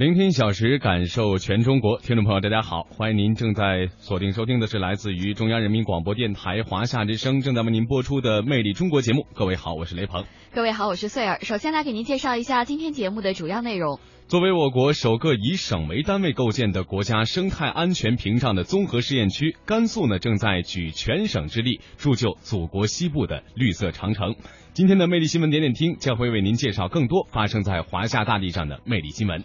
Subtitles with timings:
[0.00, 1.98] 聆听小时，感受全中国。
[1.98, 9.26] 听众朋友，大家好，欢迎您正在锁定收听的是来自于中央人民广播电台华夏之声正在为您播出的《魅力中国》节目。
[9.34, 10.24] 各位好，我是雷鹏。
[10.54, 11.40] 各位好，我是穗儿。
[11.42, 14.00] 首先来给您介绍一下今天节目的主要内容。
[14.26, 24.34] 作为我国首个以省为单位构建的国家生态安全屏障的综合试验区，甘肃呢正在举全省之力铸就祖国西部的绿色长城。
[24.72, 29.44] 今天的魅力新闻点点听将会为您介绍更多发生在华夏大地上的魅力新闻。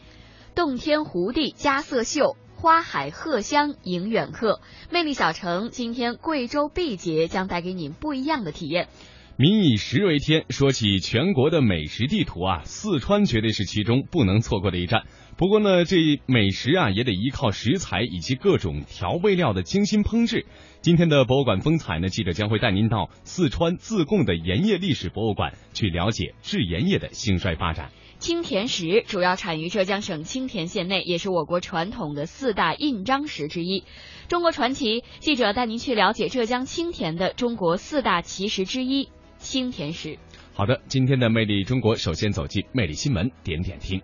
[0.56, 4.62] 洞天湖地佳色秀，花海荷香迎远客。
[4.90, 8.88] 魅力小城今天贵州毕节将带给您不一样的体验。
[9.36, 15.04] 民以食为天，说起全国的美食地图啊，四川绝对是其中不能错过的一站。
[15.36, 20.46] 不过呢，这美食啊也得依靠食材以及各种调味料的精心烹制。
[20.80, 27.92] 今天的博物馆风采呢，记者将会带您到四川自贡的盐业历史博物馆去了解制盐业的兴衰发展。
[28.26, 33.84] 青田石主要产于浙江省青田县内，也是我国传统的四大印章石之一。
[34.28, 40.18] 中国传奇记者带您去了解浙江青田的中国四大奇石之一青田石。
[40.56, 44.02] 好的，今天的魅力中国，首先走进魅力新闻点点听。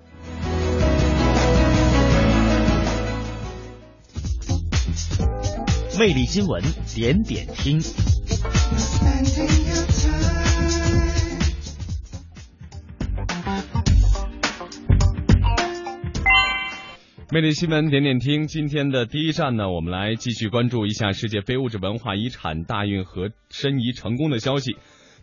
[5.97, 6.61] 魅力新闻
[6.94, 7.81] 点点听。
[17.33, 24.75] 魅力新闻点点听，今天的第一站呢，我们来继续关注一下世界非物质文化遗产大运河申遗成功的消息。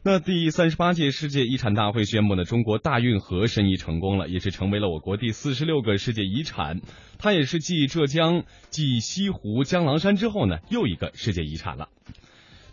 [0.03, 6.81] 那第三十八届世界遗产大会宣布呢，中国大运河申遗成功了，也是成为了我国第四十六个世界遗产。
[7.19, 11.91] 它也是继浙江、继西湖、江郎山之后呢，又一个世界遗产了。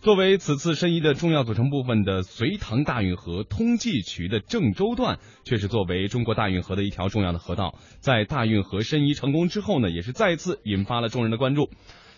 [0.06, 11.72] 作为此次申遗的重要组成部分的隋唐大运河通济渠的郑州段，却是作为中国大运河的一条重要的河道，在大运河申遗成功之后呢，也是再次引发了众人的关注。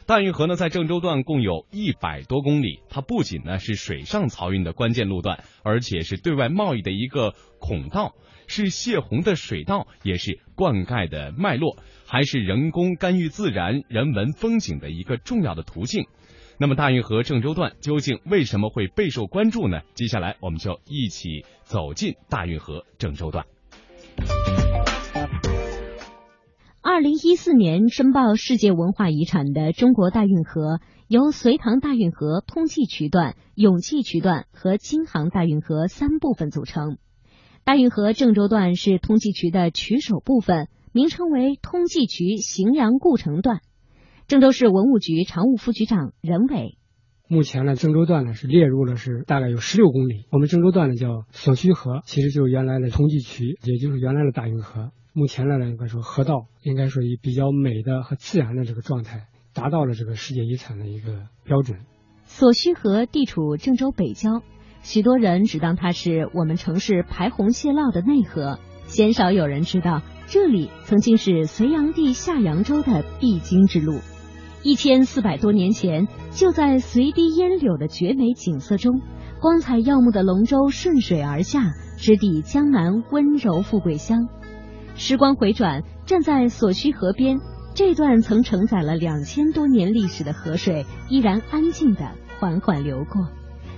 [0.06, 8.16] 大运河呢，在郑州段共有一百多公里，它不仅呢是水上漕运的关键路段，而且是对外贸易的一个孔道，
[8.48, 16.06] 是泄洪的水道，也是灌溉的脉络，还是人工干预自然、人文风景的一个重要的途径。
[16.60, 19.82] 那么，大运河郑州段究竟为什么会备受关注呢？
[19.94, 23.46] 接下来，我们就一起走进大运河郑州段。
[26.82, 36.98] 二零一四年申报世界文化遗产的中国大运河，由隋唐大运河通济渠段、永济渠段和京杭大运河三部分组成。
[37.64, 43.62] 大运河郑州段是通济渠的渠首部分，名称为通济渠荥阳故城段。
[44.28, 46.78] 郑州市文物局常务副局长任伟。
[47.30, 50.26] 目前呢，郑州段呢是列入了是大概有十六公里。
[50.34, 54.92] 我们郑州段呢叫所需河，其实就是原来的通济渠，也就是原来的大运河。
[55.14, 61.80] 目前来呢，应该说河道应该说以比较美的和自然的这个状态，达到了这个世界遗产的一个标准。
[62.26, 64.42] 所需河地处郑州北郊，
[64.82, 74.02] 许多人只当它是我们城市排洪泄涝的内河，鲜少有人知道这里曾经是隋炀帝下扬州的必经之路。
[74.68, 79.00] 一千四百多年前，就在随堤烟柳的绝美景色中，
[79.40, 84.28] 光彩耀目的龙舟顺水而下，直抵江南温柔富贵乡。
[84.96, 87.40] 时光回转，站在所需河边，
[87.76, 93.30] 这段曾承载了两千多年历史的河水，依然安静的缓缓流过。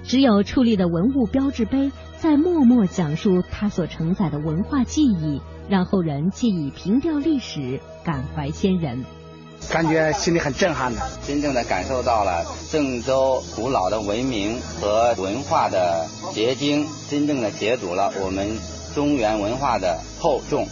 [0.01, 9.03] 只有矗立的文物标志碑，在默默讲述它所承载的文化记忆，让后人借以凭吊历史，感怀先人。
[9.71, 18.57] 感觉心里很震撼的，真正的感受到了郑州古老的文明和文化的结晶，真正的解读了我们
[18.95, 20.67] 中原文化的厚重。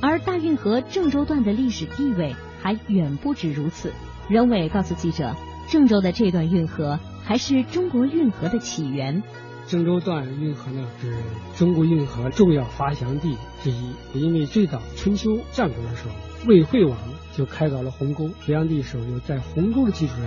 [0.00, 3.92] 而大运河郑州段的历史地位还远不止如此。
[4.28, 5.34] 任伟告诉记者，
[5.68, 9.22] 郑州的这段运河还是中国运河的起源。
[9.66, 11.16] 郑州段运河呢是
[11.56, 16.14] 中国运河重要发祥地之一，因为最早春秋战国的时候，
[16.46, 16.96] 魏惠王
[17.32, 20.26] 就开凿了鸿沟，隋炀帝时候又在鸿沟的基础上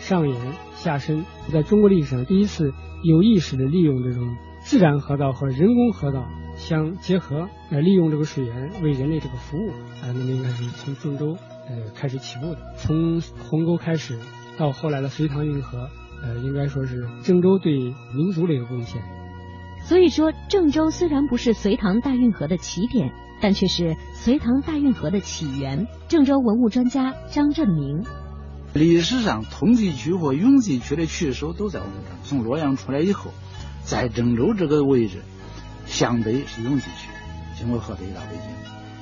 [0.00, 0.36] 上沿
[0.74, 2.72] 下深，在中国历史上第一次
[3.02, 6.26] 有意识的利用这种自然河道和人工河道
[6.56, 11.36] 相结合，呃，利用这个水源为人类这个服务啊，那么应该是从郑州
[11.68, 14.18] 呃开始起步的，从鸿沟开始，
[14.58, 15.88] 到后来的隋唐运河，
[16.22, 19.00] 呃，应该说是郑州对民族的一个贡献。
[19.84, 23.12] 所以说，郑州虽然不是隋唐大运河的起点，
[23.42, 25.88] 但却是隋唐大运河的起源。
[26.08, 28.04] 郑州文物专家张振明，
[28.72, 32.16] 历史上通济区和永济区的区首都在我们这儿。
[32.22, 33.32] 从洛阳出来以后，
[33.82, 35.22] 在郑州这个位置，
[35.86, 37.10] 向北是永济区，
[37.58, 38.46] 经过河北到北京；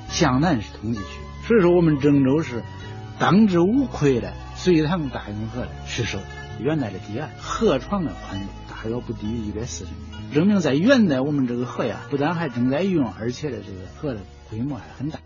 [0.09, 1.21] 向南是通济区。
[1.47, 2.65] 所以说，我们郑州是
[3.19, 6.19] 当之无愧的隋唐大运河的区首。
[6.63, 10.10] 原来的堤岸河床的宽度大约不低于一百四十米。
[10.33, 15.19] 证明在元代，我们这个河呀，不但还正在用，而且的这个河的规模还很大。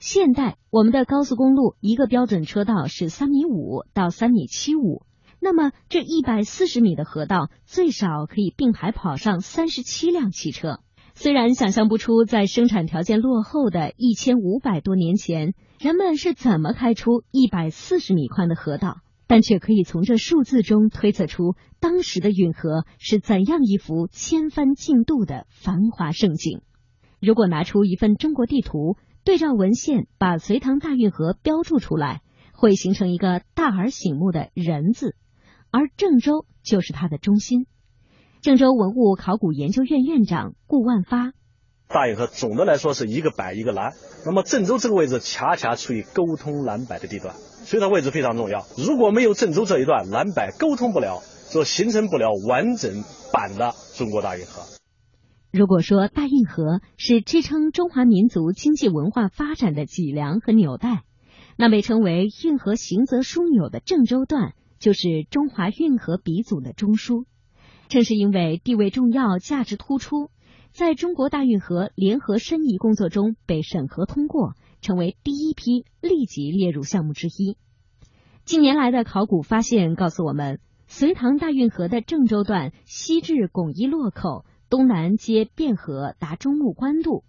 [0.00, 5.02] 现代我们的高速公路一个标准车道是三米五到三米七五，
[5.40, 10.80] 那么这一百四十米的河道最少可以并排跑上三十七辆汽车。
[11.14, 18.98] 虽然想象不出在生产条件落后的一千五百多年前，人们是怎么开出一百四十米宽的河道。
[19.28, 26.62] 但却可以从这数字中推测出当时的运河是怎样一幅千帆竞渡的繁华盛景。
[27.20, 32.22] 如果拿出一份中国地图，对照文献，把隋唐大运河标注出来，
[32.54, 35.14] 会形成一个大而醒目的人字，
[35.70, 37.66] 而郑州就是它的中心。
[38.40, 41.32] 郑州文物考古研究院院长顾万发：
[41.88, 43.92] 大运河总的来说是一个北一个南，
[44.24, 47.34] 那么郑州这个位置恰恰处于沟通南北的地段。
[47.68, 48.64] 所以它位置非常重要。
[48.78, 51.20] 如果没有郑州这一段南北沟通不了，
[51.52, 54.62] 就形成不了完整版的中国大运河。
[55.52, 61.02] 如果说大运河是支撑中华民族经济文化发展的脊梁和纽带，
[61.58, 67.26] 那被称为运河行则枢纽的郑州段就是中华运河鼻祖的中枢。
[67.88, 70.30] 正是因为地位重要、价值突出，
[70.72, 74.54] 在中国大运河联合申遗工作中被审核通过。
[74.80, 77.56] 成为第一批立即列入项目之一。
[78.44, 87.24] 近年来的考古发现告诉我们，隋唐大运河的郑州段西至巩义洛口，东南接汴河达中牟官渡，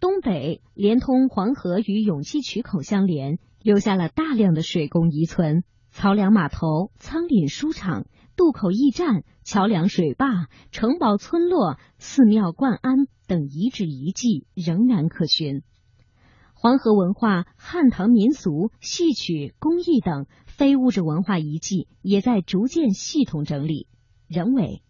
[0.00, 5.64] 东北连通黄河与永济渠口相连，留下了大量的水工遗存。
[5.92, 8.06] 漕粮码头、仓廪书场、
[8.36, 15.62] 渡口驿站、桥梁水坝、城堡村落、寺庙灌庵等遗址遗迹仍然可寻。
[16.62, 23.86] 黄河文化、汉唐民俗、戏曲、工艺等非物质文化遗迹也在逐渐系统整理。
[24.28, 24.82] 人为，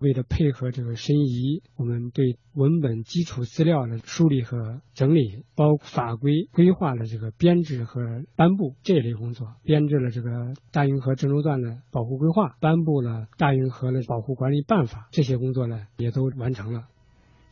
[0.00, 16.88] 为了配合这个申遗，我们对文本基础资料的梳理和整理，包括法规规划的这个编制和颁布这一类工作，编制了这个大运河郑州段的保护规划，颁布了大运河的保护管理办法，这些工作呢也都完成了。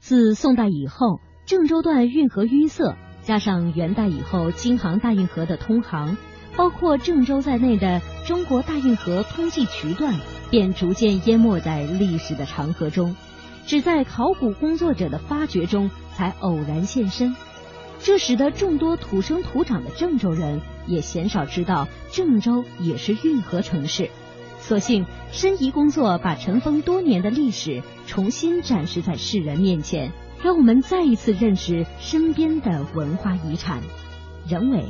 [0.00, 2.98] 自宋代以后，郑州段运河淤塞。
[3.24, 6.16] 加上元代以后京杭大运河的通航，
[6.56, 10.14] 包括郑州在内的中国大运河通济渠段，
[10.50, 13.14] 便逐渐淹没在历史的长河中，
[13.66, 17.36] 只在考古工作者的发掘中才偶然现身。
[18.00, 24.10] 这使得众多土生土长的郑州人也鲜少知道郑州也是运河城市。
[24.58, 30.10] 所幸申遗工作把尘封多年的历史重新展示在世人面前。
[30.42, 33.80] 让我们再一次认识身边的文化遗产。
[34.48, 34.82] 人为，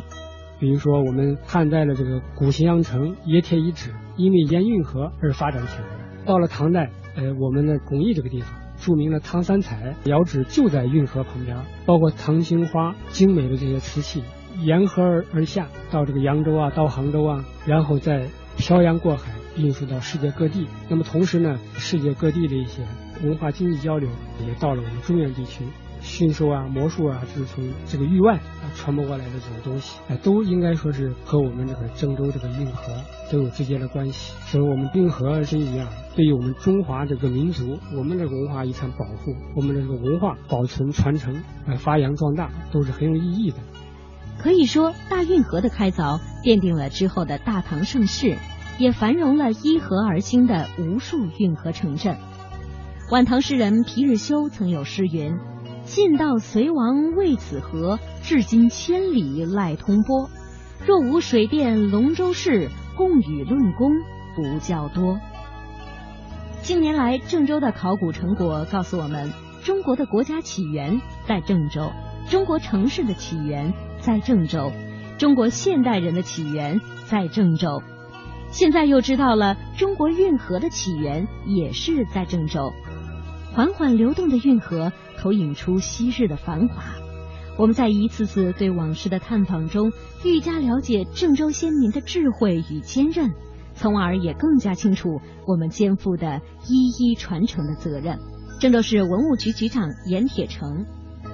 [0.58, 6.24] 比如说我们汉代的这个古咸阳城冶铁遗址，因为沿运河而发展起来。
[6.24, 14.22] 到了唐代，呃，我们的巩义这个地方，著名的唐三彩窑址就在运河旁边，包括唐青花精美的这些瓷器，
[14.62, 15.02] 沿河
[15.34, 20.66] 而下，到这个扬州啊，到杭州啊，然后再漂洋过海运输到世界各地。
[20.88, 22.82] 那么同时呢，世界各地的一些。
[23.22, 24.08] 文化经济交流
[24.46, 25.64] 也到了我们中原地区，
[26.00, 32.92] 驯兽啊、魔术啊，就是从这个域外啊传播过来的这种东西，哎，都应该说是和我们这个郑州这个运河
[33.30, 34.34] 都有直接的关系。
[34.46, 43.58] 所以，我们运河这一样，对于我们中华这个民族，我们这个文化遗产保护，我们的这个文化保存传承、呃发扬壮大，都是很有意义的。
[44.38, 48.36] 可以说，大运河的开凿奠定了之后的大唐盛世，
[48.78, 52.16] 也繁荣了依河而兴的无数运河城镇。
[53.12, 55.36] 晚唐诗人皮日休曾有诗云
[55.84, 60.30] ：“晋道隋王为此河，至今千里赖通波。
[60.86, 63.90] 若无水电龙舟事，共与论功
[64.34, 65.20] 不较多。”
[66.64, 69.30] 近年来，郑州的考古成果告诉我们，
[69.62, 71.92] 中国的国家起源在郑州，
[72.30, 74.72] 中国城市的起源在郑州，
[75.18, 77.82] 中国现代人的起源在郑州。
[78.50, 82.72] 现在又知道了中国运河的起源也是在郑州。
[83.54, 86.84] 缓缓流动的运河投影出昔日的繁华。
[87.58, 89.92] 我们在一次次对往事的探访中，
[90.24, 93.30] 愈加了解郑州先民的智慧与坚韧，
[93.74, 98.18] 从而也更加清楚我们肩负的一一传承的责任。
[98.58, 100.86] 郑州市文物局局长严铁成：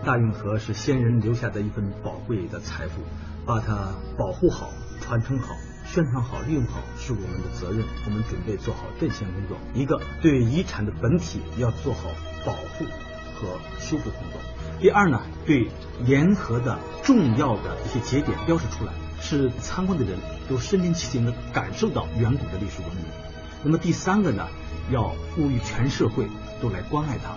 [0.05, 3.01] 大运河是先人留下的一份宝贵的财富，
[3.47, 4.71] 把它保护好、
[5.01, 5.55] 传承好。
[5.92, 9.57] 宣传好、利用好是我们的责任，我们准备做好这些工作。
[9.73, 12.11] 一个对遗产的本体要做好
[12.45, 12.85] 保护
[13.35, 14.40] 和修复工作。
[14.80, 15.66] 第二呢，对
[16.04, 23.07] 沿河的重要的一些节点标识出来，使参观的人都身临其境的感受到远古的历史文明。
[23.64, 24.47] 那么第三个呢，
[24.90, 26.28] 要呼吁全社会
[26.61, 27.35] 都来关爱它、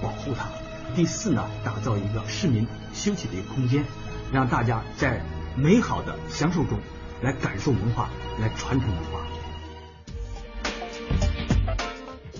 [0.00, 0.46] 保护它。
[0.94, 3.84] 第四呢，打造一个市民休息的一个空间，
[4.32, 5.20] 让大家在
[5.56, 6.78] 美好的享受中。
[7.22, 8.08] 来感受文化，
[8.40, 9.26] 来传承文化。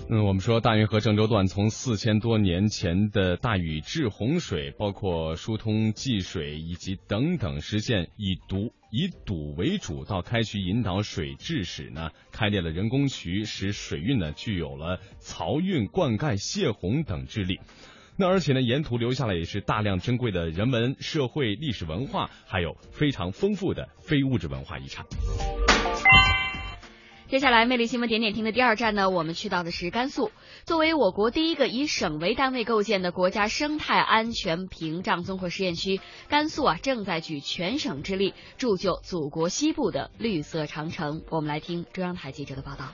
[0.09, 17.59] 嗯，我们说大运河郑州段从四千多年前的大禹治洪水，包括疏通济水以及等等，实现以堵以堵为主，到开渠引导水治史呢，开裂了人工渠，使水运呢具有了漕运、灌溉、泄洪等之力。
[18.17, 25.05] 那而且呢，沿途留下来也是大量珍贵的人文、社会、历史文化，还有非常丰富的非物质文化遗产。
[27.27, 30.31] 接下来，魅力新闻点点听的第二站呢，我们去到的是甘肃。
[30.65, 41.23] 作为我国第一个以省为单位构建的国家生态安全屏障综合实验区，甘肃啊正在举全省之力铸就祖国西部的绿色长城。
[41.29, 42.93] 我们来听中央台记者的报道。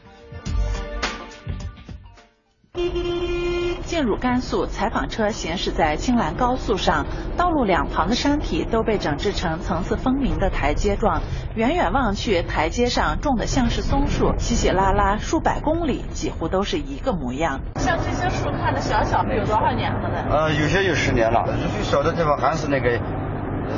[3.88, 7.06] 进入甘肃，采访车行驶在青兰高速上，
[7.38, 11.22] 道路两旁的山体都被整治成层次分明的台阶状。
[11.56, 17.62] 远远望去，台阶上种的像是松树，稀稀拉拉，数百公里，几乎都是一个模样。
[17.77, 20.25] 像这些树看着小小的，有多少年了呢？
[20.29, 23.00] 呃，有些有十年了，最小的地方还是那个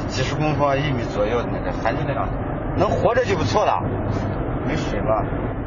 [0.08, 2.28] 几十公分、一米左右的那个，还是那样，
[2.80, 3.80] 能活着就不错了。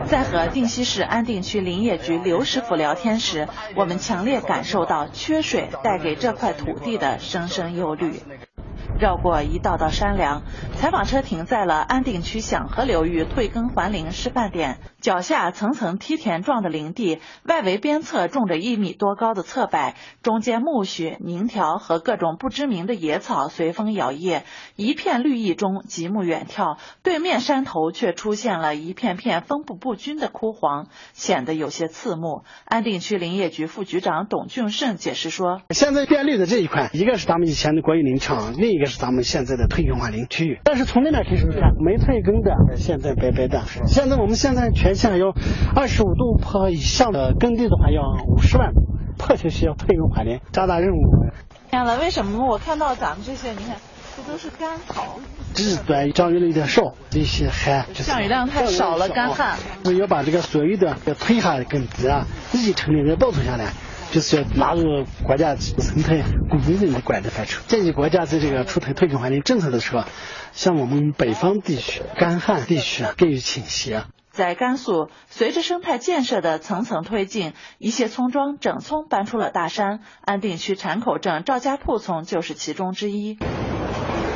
[0.06, 8.20] 在和定西市安定区林业局刘师傅聊天时，我们强烈感受到缺水带给这块土地的深深忧虑。
[8.98, 10.42] 绕过一道道山梁，
[10.74, 14.78] 采访车停在了安定区响河流域退耕还林示范点。
[15.00, 24.42] 脚下层层梯田状的林地，外围边侧种着一米多高的侧柏，中间苜蓿、柠条和各种不知名的野草随风摇曳，
[24.76, 32.44] 一片绿意中极目远眺，对面山头却出现了一片片分布不均的枯黄，显得有些刺目。
[32.64, 40.60] 安定区林业局副局长董俊胜解释说：“现在变绿的这一块，一个是咱们以前的国有林场，另一是咱们现在的退耕还林区域。
[40.64, 43.62] 但是从那边开始看，没退耕的现在白白的。
[43.86, 45.34] 现在我们现在全。”现在要
[45.74, 48.70] 二十五度坡以上的耕地的话，要五十万
[49.18, 51.00] 迫切需要退耕还林，加大任务。
[51.70, 53.50] 天了，为什么我看到咱们这些？
[53.50, 53.76] 你看，
[54.16, 55.18] 这都是干草。
[55.54, 57.84] 这是对降雨量有点少，这些旱。
[57.94, 59.58] 降雨量太少了，干旱。
[59.98, 63.72] 要把这个所有的退下的耕地啊，自己城里人保存下来，
[64.12, 67.62] 就是要纳入国家生态公共人的管理范畴。
[67.66, 70.04] 建议国家在这个出台退耕还林政策的时候，
[70.52, 74.04] 向我们北方地区干旱地区啊给予倾斜。
[74.30, 80.00] 在甘肃，随着生态建设的层层推进，一些村庄整村搬出了大山。
[80.20, 83.38] 安定区产口镇赵家铺村就是其中之一。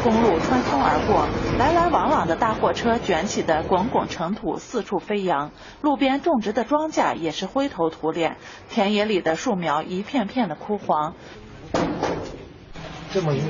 [0.07, 1.27] 公路穿村而过，
[1.59, 5.51] 来来往往的大货车卷起的滚滚尘土四处飞扬，
[5.83, 8.37] 路边种植的庄稼也是灰头土脸，
[8.71, 11.15] 田野里的树苗一片片的枯黄。
[13.13, 13.43] 这么运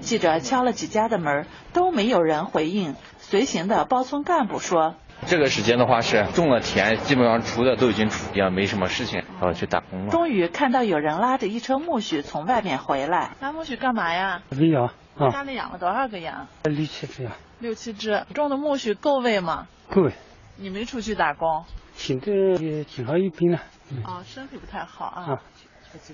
[0.00, 2.96] 记者敲了几家的门，都没有人回应。
[3.18, 4.96] 随行的包村干部说
[5.26, 13.30] ：“这个时间的话是种了田，基本上除的都已经除掉，没什么事情，然后去打工了。”终于看到有人拉着一车苜蓿从外面回来。
[13.40, 14.42] 拉苜蓿干嘛呀？
[14.50, 15.30] 喂羊啊！
[15.30, 16.48] 家里养了多少个羊？
[16.64, 17.32] 六七只羊。
[17.58, 18.24] 六七只。
[18.34, 19.66] 种的苜蓿够喂吗？
[19.90, 20.12] 够喂。
[20.56, 21.64] 你没出去打工？
[21.94, 23.60] 现在也挺好一病了。
[24.04, 25.42] 哦，身体不太好啊。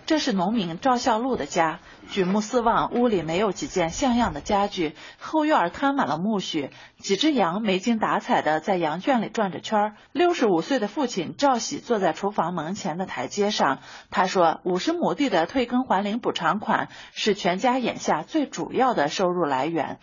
[0.06, 13.80] 这是农民赵孝禄的家，举目四望，屋里没有几件像样的家具，后院摊满了苜蓿，几只羊没精打采的在羊圈里转着圈六十五岁的父亲赵喜坐在厨房门前的台阶上，
[14.10, 19.98] 他说：“五十亩地的退耕还林补偿款是全家眼下最主要的收入来源。”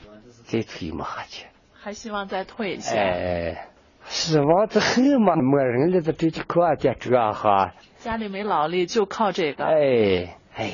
[0.45, 2.95] 再退嘛下去，还希望再退一下。
[2.95, 3.69] 哎，
[4.07, 7.73] 希望这很嘛，没人了，这这就靠这这哈。
[7.97, 9.63] 家里没劳力，就靠这个。
[9.63, 10.71] 哎哎，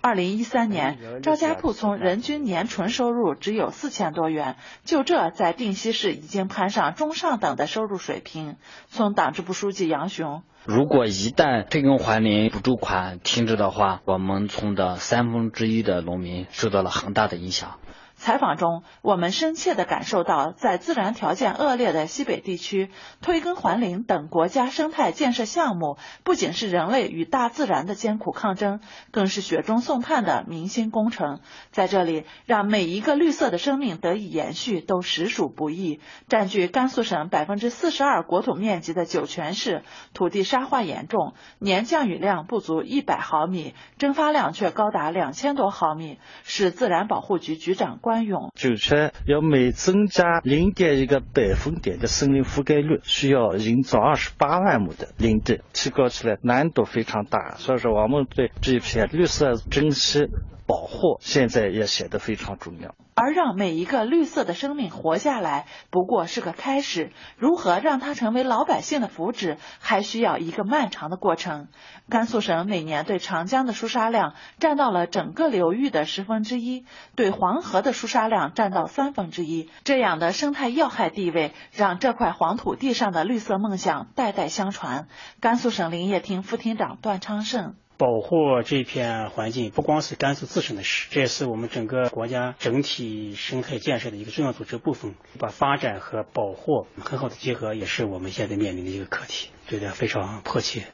[0.00, 8.56] 二零一三年，赵家铺村人均年纯收入只有四千多元，就这在定西市已经攀上中上等的收入水平。
[8.88, 10.42] 村党支部书记杨雄。
[10.64, 17.78] 如果一旦退耕还林补助款停止的话，我们村的三分之一的农民受到了很大的影响。
[18.24, 22.90] 采访中，我们深切地感受到，在自然条件恶劣的西北地区，
[23.20, 31.40] 退耕还林等国家生态建设项目，不仅是人类与大自然的艰苦抗争，更是雪中送炭的民心工程。
[31.70, 36.00] 在这里，让每一个绿色的生命得以延续，都实属不易。
[36.26, 39.82] 占据甘肃省百分之四十二国土面积的酒泉市，
[40.14, 46.18] 土地沙化严重，年降雨量不足一百毫米，蒸发量却高达两千多毫米。
[46.42, 48.13] 是自然保护局局长关。
[48.54, 57.56] 酒泉要每增加零点一个百分点的森林覆盖率，需要营造二十八万亩的林地，提高起来难度非常大。
[57.56, 60.28] 所以说，我们对这一片绿色珍惜。
[60.66, 67.12] 保护现在也显得非常重要，而让每一个绿色的生命活下来，不过是个开始。
[67.36, 71.68] 如何让它成为老百姓的福祉，还需要一个漫长的过程。
[72.08, 79.68] 甘肃省每年对长江的输沙量占到了整个流域的十分之一，对黄河的输沙量占到三分之一。
[79.84, 85.08] 这样的生态要害地位，让这块黄土地上的绿色梦想代代相传。
[85.40, 87.74] 甘肃省林业厅副厅长段昌盛。
[87.96, 95.14] 保护这片环境不光是甘肃自身的事，这也是我们整个国家整体生态建设的一个重要组织部分。
[95.38, 100.86] 把发展和保护很好的结合，也是我们现在面临的一个课题，觉得非常迫切。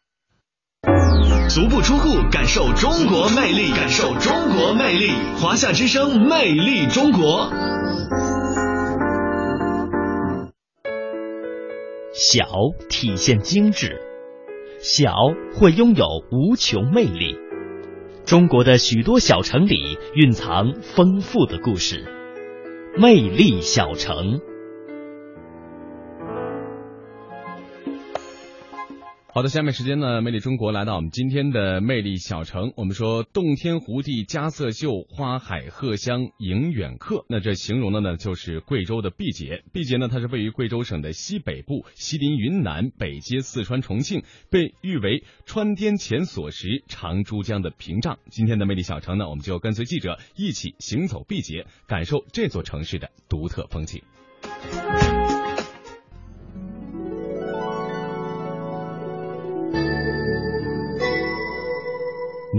[1.49, 5.11] 足不出户，感受中国魅力，感受中国魅力。
[5.41, 7.51] 华夏之声，魅力中国。
[12.13, 12.45] 小
[12.89, 14.10] 体现精致。
[14.83, 15.13] 小
[15.53, 17.37] 会拥有无穷魅力，
[18.25, 22.07] 中国的许多小城里蕴藏丰富的故事，
[22.97, 24.41] 魅力小城。
[29.33, 32.73] 好的，下面时间呢，魅力中国来到我们今天的魅力小城。
[32.77, 37.25] 我们说，洞天湖地佳色秀，花海荷香迎远客。
[37.29, 39.63] 那这形容的呢，就是贵州的毕节。
[39.73, 48.19] 毕节呢，它是位于贵州省的西北部，西临云南，北接四川重庆，被誉为川滇黔所食，长珠江的屏障。
[48.31, 54.03] 今天的魅力小城呢，我们就跟随记者一起行走毕节，感受这座城市的独特风情。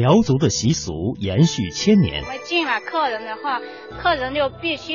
[0.02, 2.24] 苗族的习俗延续千年。
[2.44, 3.62] 进了客人的话，
[4.02, 4.94] 客人就必须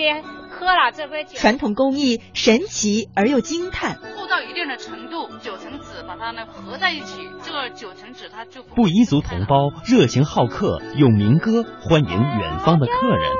[0.50, 1.38] 喝了这杯酒。
[1.38, 4.00] 传统工艺神奇而又惊叹。
[4.16, 13.30] 做到一定的程度，九层纸把它呢合在一起，这个九层纸它就布依族同胞热情好客，用民歌欢迎远方的客人。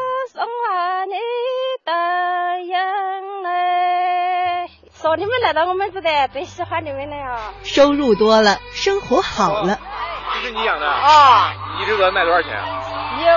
[4.93, 7.53] 说你们来到我们这的，最喜欢你们了呀。
[7.65, 9.81] 收入多了，生活好了。
[10.35, 11.53] 这是你养的啊？
[11.79, 12.53] 你这个卖多少钱？
[13.19, 13.33] 一个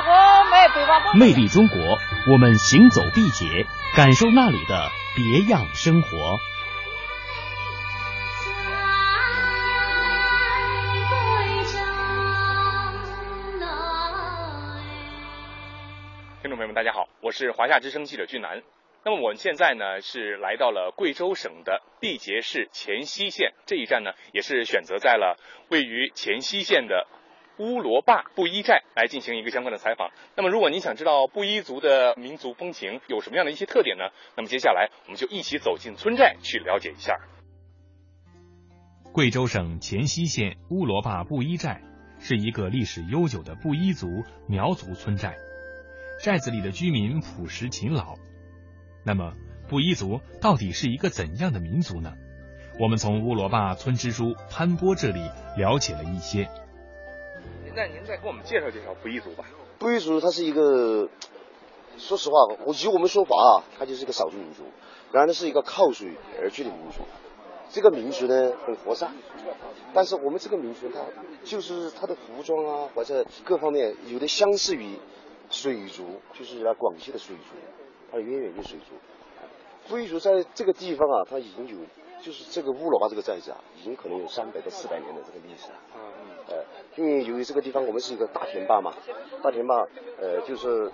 [0.50, 1.14] 卖八百多。
[1.14, 1.78] 魅力中国，
[2.32, 6.10] 我们行走毕节，感受那里的别样生活。
[16.42, 18.62] 听众朋友们，大家好，我是华夏之声记者俊南。
[19.06, 25.38] 那么我们现在呢是来到了贵州省的毕节市黔西县，这一站呢也是选择在了
[25.70, 27.08] 位于黔西县的
[27.60, 30.12] 乌罗坝布依寨来进行一个相关的采访。
[30.36, 34.04] 那么如果您想知道布依族的民族风情有什么样的一些特点呢？
[34.36, 37.18] 那么接下来我们就一起走进村寨去了解一下。
[39.14, 41.82] 贵州省黔西县乌罗坝布依寨
[42.20, 44.08] 是一个历史悠久的布依族
[44.48, 45.36] 苗族村寨，
[46.22, 48.16] 寨子里的居民朴实勤劳。
[49.10, 49.34] 那么，
[49.68, 52.14] 布依族到底是一个怎样的民族呢？
[52.80, 55.20] 我们从乌罗坝村支书潘波这里
[55.58, 56.48] 了解了一些。
[57.76, 59.46] 那您再给我们介绍介绍布依族吧。
[59.80, 61.10] 布依族它是一个，
[61.98, 62.36] 说实话，
[62.68, 64.62] 我以我们说法啊，它就是一个少数民族，
[65.12, 67.02] 然后呢是一个靠水而居的民族。
[67.72, 69.12] 这个民族呢很和善，
[69.92, 71.00] 但是我们这个民族它
[71.44, 75.00] 就是它的服装啊或者各方面有的相似于
[75.50, 77.56] 水族，就是那广西的水族。
[78.12, 78.96] 它的渊源于水族，
[79.88, 81.78] 布依族在这个地方啊，它已经有，
[82.22, 85.78] 就是这个乌罗巴这个寨子啊，已经可能有三百到四百年的这个历史了。
[85.96, 86.36] 嗯嗯。
[86.50, 88.94] 呃，因为由于这个地方我们是一个大田坝嘛，
[89.44, 89.88] 大田坝，
[90.20, 90.92] 呃，就是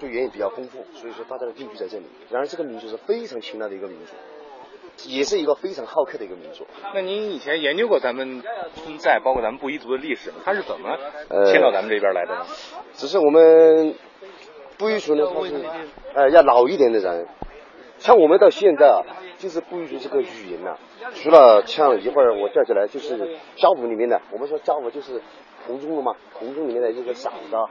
[0.00, 2.06] 对原野比较丰富，所以说大家的定居在这里。
[2.30, 4.12] 然而这个民族是非常勤劳的一个民族。
[5.06, 6.66] 也是一个非常好客的一个民族。
[6.94, 8.42] 那您以前研究过咱们
[8.74, 10.36] 村寨，包括咱们布依族的历史吗？
[10.44, 10.90] 他是怎么
[11.30, 12.46] 呃迁到咱们这边来的呢？
[12.92, 13.94] 只是我们
[14.82, 15.64] 布依族呢，他是
[16.12, 17.28] 呃要老一点的人，
[17.98, 19.06] 像我们到现在啊，
[19.38, 20.76] 就是布依族这个语言呐、
[21.14, 25.22] 除了像一会儿我叫起来就是家舞里面的，我们说家舞就是
[25.68, 27.70] 红中的嘛，红中里面的这个嫂子啊，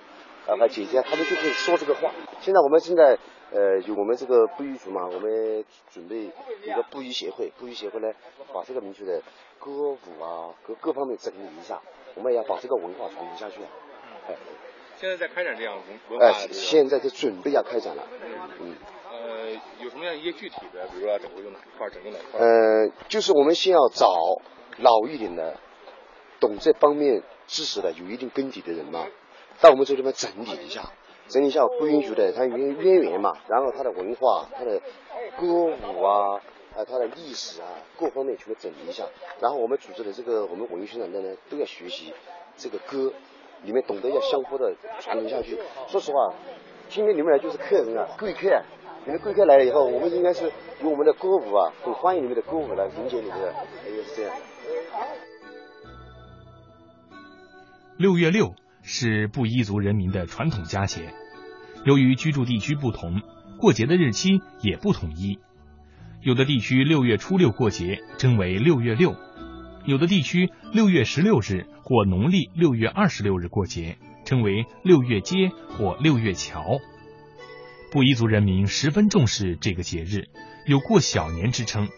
[0.57, 2.11] 呃姐姐，他们就会说这个话。
[2.39, 3.17] 现在我们现在
[3.51, 6.31] 呃有我们这个布依族嘛，我们准备
[6.63, 8.07] 一个布依协会，布依协会呢
[8.53, 9.21] 把这个民族的
[9.59, 11.81] 歌舞啊各各方面整理一下，
[12.15, 13.67] 我们也要把这个文化传承下去啊。
[14.29, 14.35] 哎
[15.01, 18.07] 现在在开展这样文文哎化哎，现在就准备要开展了。
[18.59, 18.75] 嗯，
[19.11, 19.49] 呃，
[19.83, 22.39] 有什么样一些具体的，比如说要整个用哪一块，整个哪一块？
[22.39, 24.07] 呃，就是我们先要找
[24.77, 25.57] 老一点的、
[26.39, 29.07] 懂这方面知识的、有一定根底的人嘛，
[29.59, 30.91] 到我们这地方整理一下，
[31.29, 34.79] 整理一下不允许的它渊渊源嘛，然后它的文化、它的
[35.39, 36.39] 歌舞啊。
[36.73, 37.67] 啊，它的历史啊，
[37.99, 39.03] 各方面全部整理一下，
[39.41, 42.13] 然后我们组织的这个我们文艺宣传队呢，都要学习
[42.55, 43.11] 这个歌，
[43.63, 45.57] 里面懂得要相互的传承下去。
[45.87, 46.33] 说实话，
[46.89, 48.63] 今天你们来就是客人啊，贵客，
[49.05, 53.53] 你们贵客来了以后，我们应该是用我们的歌舞啊，很欢迎你们的歌舞来迎接你们的，
[53.85, 54.35] 也是这样。
[57.97, 61.13] 六月六是布依族人民的传统佳节，
[61.85, 63.21] 由于居住地区不同，
[63.59, 65.39] 过节的日期也不统一。
[66.23, 69.11] 有的地区六月初六过节，称为六月六；
[69.85, 76.79] 有的地区六月十六日或农历六月二十六日过节，称为六月街或六月桥。
[77.91, 80.29] 布依族人民十分重视这个节日，
[80.65, 81.89] 有过小年之称。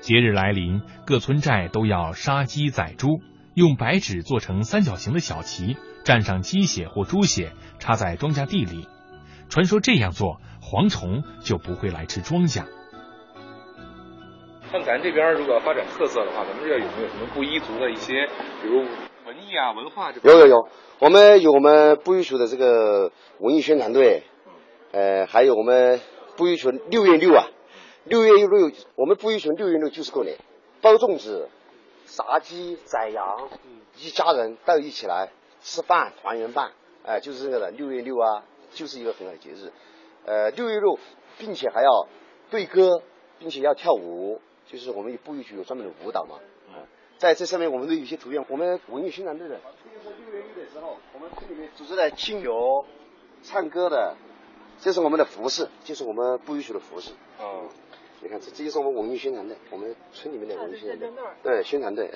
[0.00, 3.20] 节日来临，各村寨都要杀鸡宰猪，
[3.52, 8.88] 用白纸做成三角形的小旗，蘸上鸡血或猪血，插在庄稼地里。
[9.50, 12.64] 传说这样做，蝗虫就不会来吃庄稼。
[14.72, 18.26] 像咱这边如果要发展特色的话，咱们这有没有什么布依族的一些，
[18.62, 18.86] 比如
[19.28, 20.22] 文艺啊、文化这？
[20.22, 20.68] 有有有，
[21.00, 24.22] 我们有我们布依族的这个文艺宣传队，
[24.90, 26.00] 呃，还有我们
[26.38, 27.46] 布依族六月六啊，
[28.04, 30.38] 六月六，我们布依族六月六就是过年，
[30.80, 31.50] 包粽子、
[32.06, 33.50] 杀鸡、宰羊，
[33.98, 35.28] 一家人到一起来
[35.60, 36.72] 吃饭，团圆饭，
[37.04, 37.70] 哎、就是这个的。
[37.72, 39.70] 六月六啊，就是一个很好的节日，
[40.24, 40.98] 呃，六月六，
[41.36, 42.08] 并且还要
[42.50, 43.02] 对歌，
[43.38, 46.38] 并且要跳舞，就是我们布依族有专门的舞蹈嘛。
[47.18, 48.44] 在这上面，我们都有些图片。
[48.48, 52.84] 我们文艺宣传队的，这个是六月一的时候，我们村里面组织的亲友、
[53.42, 54.14] 唱歌的，
[54.78, 57.10] 这是我们的服饰，就是我们不允许的服饰。
[57.40, 57.68] 嗯，
[58.22, 61.24] 你看，这这就是我们文艺宣传队，我们村里面的文艺宣传队。
[61.42, 62.10] 对，宣传队。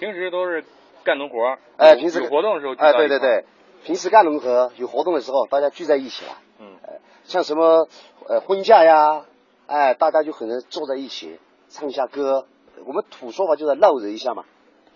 [0.00, 0.64] 平时都是
[1.04, 3.20] 干农活，哎，平时有活动的时候，哎，对对。
[3.20, 3.44] 对，
[3.84, 6.36] 平时干农活，有活动的时候，大家聚在一起了。
[6.58, 6.76] 嗯，
[7.22, 7.88] 像什么
[8.26, 9.24] 呃婚嫁呀，
[9.68, 12.46] 哎，大家就可能坐在一起唱一下歌，
[12.86, 14.44] 我们土说法就是闹人一下嘛，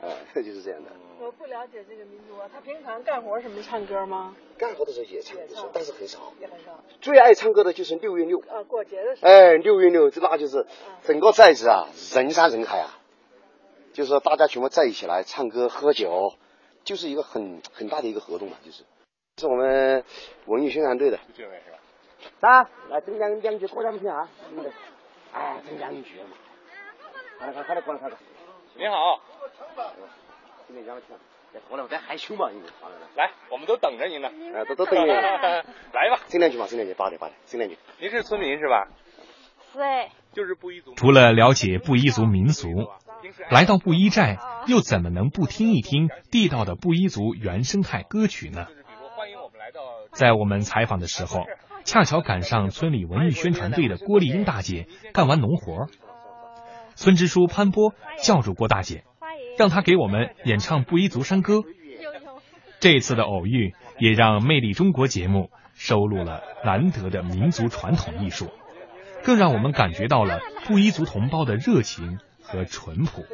[0.03, 0.09] 哎，
[0.42, 0.90] 就是这样的。
[1.18, 4.37] 我不了解这个民族啊，他平常干活什么唱歌吗？
[4.59, 5.38] 干活的时候也唱，
[5.72, 6.33] 但是很少。
[6.40, 6.79] 也很少。
[7.01, 8.38] 最爱唱歌的就是六月六。
[8.40, 9.31] 啊，过节的时候。
[9.31, 10.66] 哎，六月六，这那就是
[11.03, 12.99] 整个寨子啊，人山人海啊，
[13.94, 16.35] 就是说大家全部在一起来唱歌喝酒，
[16.85, 18.85] 就是一个很很大的一个活动嘛，就是。
[19.38, 20.05] 是我们
[20.46, 21.18] 文艺宣传队的。
[21.37, 21.70] 这位是
[22.40, 22.49] 吧？
[22.49, 24.29] 啊，来整两两句过两句啊？
[25.33, 26.37] 哎，整两句嘛。
[27.38, 28.18] 快点快点快点快点！
[28.77, 29.20] 您好，
[30.66, 31.14] 今天讲了听，
[31.53, 32.68] 再过来我再害羞嘛，你们。
[33.16, 34.29] 来，我们都等着您呢。
[34.55, 35.11] 哎，都都等你。
[35.12, 37.79] 来吧，整两句嘛，整两句，八点八点，整两句。
[38.01, 38.88] 您是村民是吧？
[39.72, 40.11] 是哎。
[40.33, 40.94] 就是布依族。
[40.94, 42.68] 除了了解布依族民俗，
[43.51, 48.66] 来到布依寨，又怎么能不听一听地道的布依族原生态歌曲呢？
[50.12, 51.44] 在我们采访的时候，
[51.85, 55.87] 恰巧赶上村里文艺宣传队的郭丽英大姐干完农活，
[56.97, 59.05] 村支书潘波叫住郭大姐，
[59.59, 61.63] 让她给我们演唱布依族山歌。
[62.81, 68.49] 这次的偶遇，也让《魅力中国》节目收录了难得的民族传统艺术，
[69.23, 73.25] 更让我们感觉到了布依族同胞的热情和淳朴。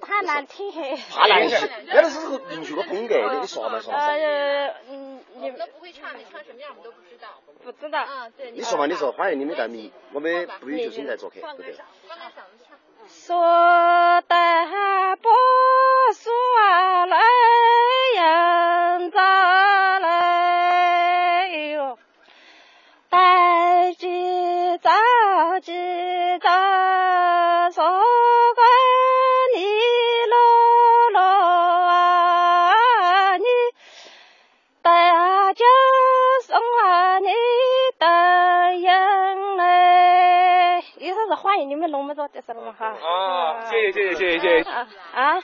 [0.00, 0.70] 怕难听
[1.28, 1.58] 难听，
[2.10, 3.48] 是个民族的风格，你。
[3.90, 4.74] 呃，
[5.38, 7.40] 嗯，你们都不会唱，你唱什么样我们都不知道。
[7.62, 8.00] 不知道。
[8.02, 8.50] 啊，对。
[8.50, 11.76] 你说嘛，你说，欢迎你们到米，我们不允许生在做客，对不对？
[13.08, 14.36] 说的
[15.22, 15.28] 不
[16.14, 17.20] 说来
[18.16, 19.10] 人
[41.66, 42.86] 你的眼泪，意思是就是了嘛哈。
[42.88, 44.70] 啊，谢谢谢谢谢谢谢谢。
[44.70, 45.40] 啊啊！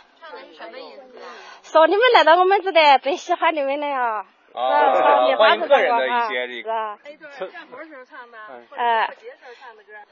[1.62, 4.26] 说你们来到我们这的，最喜欢你们了呀。
[4.54, 6.70] 啊，欢迎个人的一些这个。
[7.50, 8.38] 干活时候唱的。
[8.76, 9.10] 呃，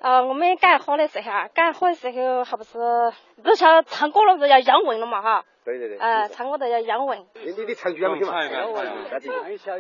[0.01, 3.13] 呃，我们干活的时候，干活的时候还不是，
[3.43, 5.45] 不像唱歌了不是要央问了嘛哈。
[5.65, 5.99] 对对对。
[5.99, 7.21] 哎，唱歌的要央问。
[7.35, 8.19] 你你你唱句嘛？
[8.21, 8.57] 唱一个。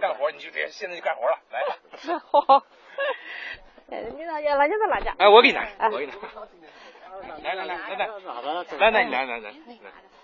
[0.00, 1.76] 干活你就得，现在就干活了，来吧。
[2.30, 2.62] 好。
[4.16, 5.14] 你那要那就是那家。
[5.18, 6.18] 哎，我给你拿，我给你拿。
[7.44, 8.08] 来来来来来，
[8.78, 9.50] 来来你来来来，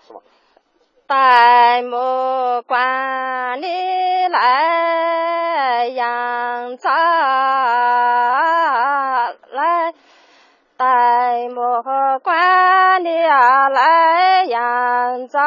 [0.05, 0.19] 是吧？
[1.07, 6.89] 戴目观你来扬州
[9.51, 9.93] 来，
[10.77, 11.83] 戴目
[12.21, 15.39] 观你呀来扬州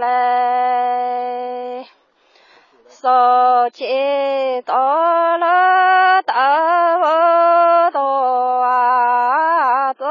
[0.00, 0.06] 来，
[2.88, 5.99] 说起多了
[7.00, 10.04] 多多啊子，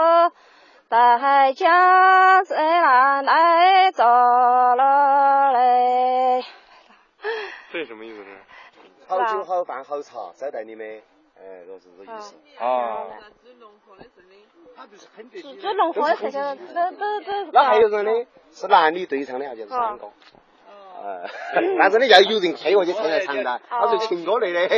[0.87, 6.43] 大家在那来走了嘞。
[7.71, 8.37] 这什么意思是？
[9.07, 11.01] 好酒好饭好茶招待你们，
[11.35, 12.35] 哎，这是这意思。
[12.59, 13.07] 啊。
[15.59, 17.51] 做农活的时候，都都都。
[17.51, 18.11] 那还有人呢，
[18.51, 20.09] 是男女对唱的，就是唱歌。
[21.01, 21.23] 呃，
[21.79, 24.59] 但是呢，要有人听我就听来唱的，他是情歌类的。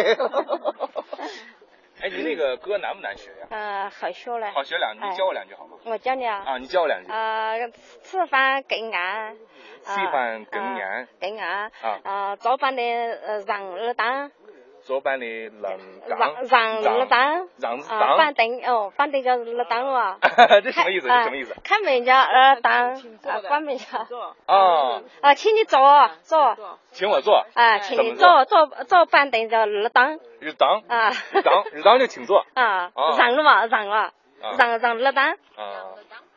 [2.01, 3.47] 哎，你那个歌难不难学呀？
[3.51, 4.49] 呃，好学嘞。
[4.55, 5.77] 好学两句，你教我两句好吗？
[5.85, 6.41] 我教你啊。
[6.45, 7.11] 啊，你教我两句。
[7.11, 7.69] 呃，
[8.03, 9.35] 吃饭更安。
[9.83, 11.07] 吃饭更安。
[11.19, 11.71] 更安。
[11.81, 11.99] 啊。
[12.03, 14.31] 啊，做饭的呃让二当。
[14.83, 15.25] 做饭的
[15.61, 17.47] 让让让二当。
[17.59, 18.17] 让二当。
[18.17, 20.17] 板凳哦，板凳叫二当哦。
[20.63, 21.07] 这什么意思？
[21.07, 21.55] 这什么意思？
[21.63, 23.99] 开门叫二当，啊，关门叫。
[24.45, 25.01] 啊。
[25.21, 25.79] 啊，请你坐
[26.23, 26.57] 坐。
[26.91, 27.45] 请我坐。
[27.53, 30.19] 啊，请你坐坐坐板凳叫二当。
[30.41, 30.81] 二当。
[30.87, 31.11] 啊。
[31.33, 32.45] 二当， 二当就请坐。
[32.53, 32.91] 啊。
[33.17, 34.11] 让了嘛，让了。
[34.57, 35.31] 让让二当。
[35.31, 35.37] 啊。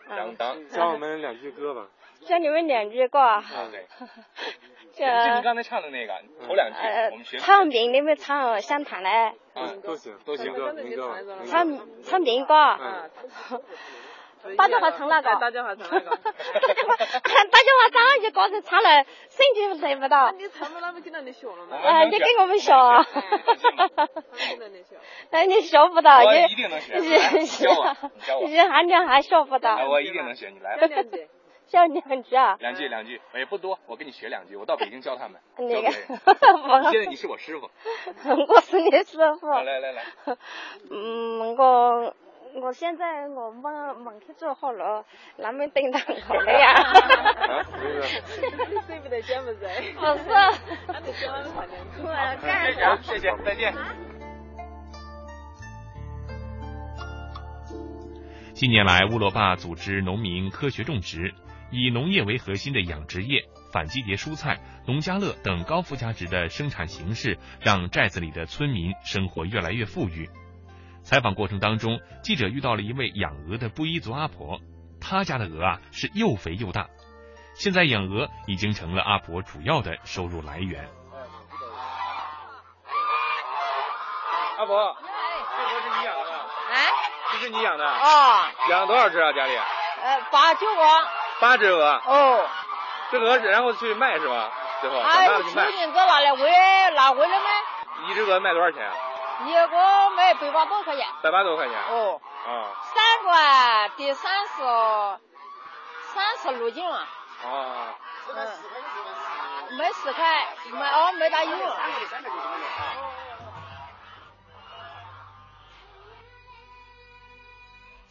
[0.08, 0.68] 让当。
[0.68, 1.86] 教我们两句歌吧。
[2.26, 3.18] 教你们两句歌。
[3.18, 3.86] 啊对。
[4.96, 6.14] 就你刚才唱的那个，
[6.46, 6.76] 头两句
[7.12, 7.38] 我们学。
[7.38, 9.32] 唱民你们唱湘潭嘞。
[9.54, 11.16] 嗯，都行，都行歌，民歌。
[11.46, 12.54] 唱唱民歌。
[12.54, 13.10] 嗯。
[14.58, 15.30] 大家话唱那个？
[15.40, 16.10] 大家话唱哪个？
[16.10, 16.98] 大家伙
[17.92, 20.30] 唱一个人唱了，声就得不到。
[20.32, 21.76] 你唱不那不跟着你学了吗？
[21.82, 22.72] 啊，你给我们学。
[25.30, 27.00] 哎，你学不到，我一定能学。
[27.64, 28.46] 教我，教我。
[28.46, 29.76] 你还你还学不到。
[29.88, 30.76] 我一定能学，你来。
[31.66, 32.56] 教两句啊。
[32.60, 35.40] 两句两句，也不多，我跟你学两句，我到北京教他们。
[35.58, 35.90] 那个。
[36.90, 37.70] 现在你是我师傅。
[38.48, 39.48] 我是你师傅。
[39.48, 40.04] 来来来。
[40.90, 42.14] 嗯，我。
[42.62, 45.04] 我现在我忙忙去做好了，
[45.38, 46.72] 那么等到好了呀。
[48.70, 49.58] 你舍不得减不是？
[49.58, 50.30] 不是。
[50.86, 51.82] 那你减完快点。
[52.38, 53.74] 谢谢，谢谢，再见。
[58.54, 61.34] 近年来，乌罗坝组织农民科学种植，
[61.74, 70.30] 以农业为核心的养殖业、反季节蔬菜、农家乐等高附加值的生产形式，让寨子里的村民生活越来越富裕。
[71.02, 74.60] 采访过程当中，记者遇到了一位养鹅的布依族阿婆，
[75.00, 76.86] 她家的鹅啊是又肥又大，
[77.54, 80.88] 现在养鹅已经成了阿婆主要的收入来源。
[84.56, 84.96] 阿婆，
[85.56, 86.38] 这鹅是你养的吗？
[86.72, 86.88] 哎，
[87.32, 87.84] 这是你养的？
[87.84, 88.46] 哦。
[88.70, 89.32] 养了多少只啊？
[89.32, 89.56] 家里？
[89.56, 91.23] 呃，八九个。
[91.40, 92.00] 八只鹅。
[92.06, 92.46] 哦。
[93.10, 94.50] 这鹅然后去卖是吧？
[94.80, 95.66] 最后哎，长大了去卖。
[95.66, 97.44] 去年子拿来喂，拿回来卖。
[98.08, 98.94] 一只鹅卖多少钱啊？
[99.46, 101.76] 一个卖百八多块钱，百八多块钱。
[101.90, 102.20] 哦。
[102.46, 102.70] 啊。
[102.94, 104.62] 三个得三十，
[106.12, 106.96] 三十六斤了。
[106.96, 107.06] 啊。
[108.34, 108.48] 嗯。
[109.78, 111.56] 卖十块，卖哦卖大有。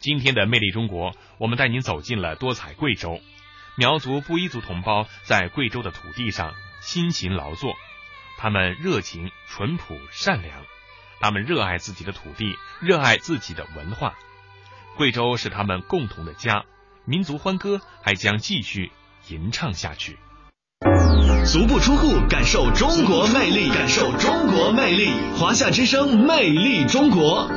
[0.04, 3.20] 今天的魅力中国，我们带您走进了多彩贵州。
[3.74, 7.72] 苗族布依族同胞在贵州的土地上辛勤劳作，
[8.36, 10.60] 他们热情、淳朴、善良。
[11.22, 14.12] 他们热爱自己的土地，热爱自己的文化。
[14.98, 16.66] 贵州是他们共同的家，
[17.06, 18.92] 民族欢歌还将继续
[19.28, 20.18] 吟唱下去。
[21.46, 25.08] 足不出户，感受中国魅力，感受中国魅力。
[25.38, 27.48] 华夏之声，魅力中国。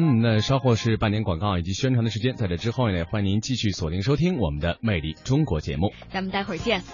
[0.00, 5.92] 嗯，那稍后是半点广告以及宣传的时间，在这之后呢，欢迎您继续锁定收听我们的《魅力中国》节目。
[6.12, 6.84] 咱们待会儿见。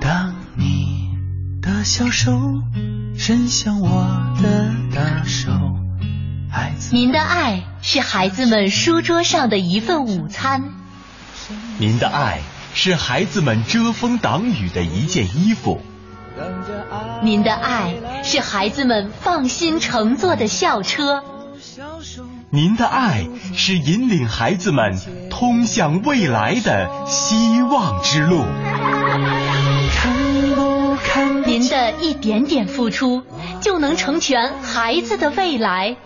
[0.00, 1.10] 当你
[1.60, 2.30] 的小手
[3.16, 3.88] 伸向我
[4.40, 5.50] 的大手，
[6.48, 6.94] 孩子。
[6.94, 10.70] 您的爱是孩子们书桌上的一份午餐，
[11.80, 12.42] 您的爱
[12.74, 15.82] 是孩子们遮风挡雨的一件衣服。
[17.22, 21.22] 您的爱是孩子们放心乘坐的校车，
[22.50, 24.98] 您的爱是引领孩子们
[25.30, 28.44] 通向未来的希望之路。
[31.44, 33.22] 您的一点点付出，
[33.60, 35.96] 就能成全孩子的未来。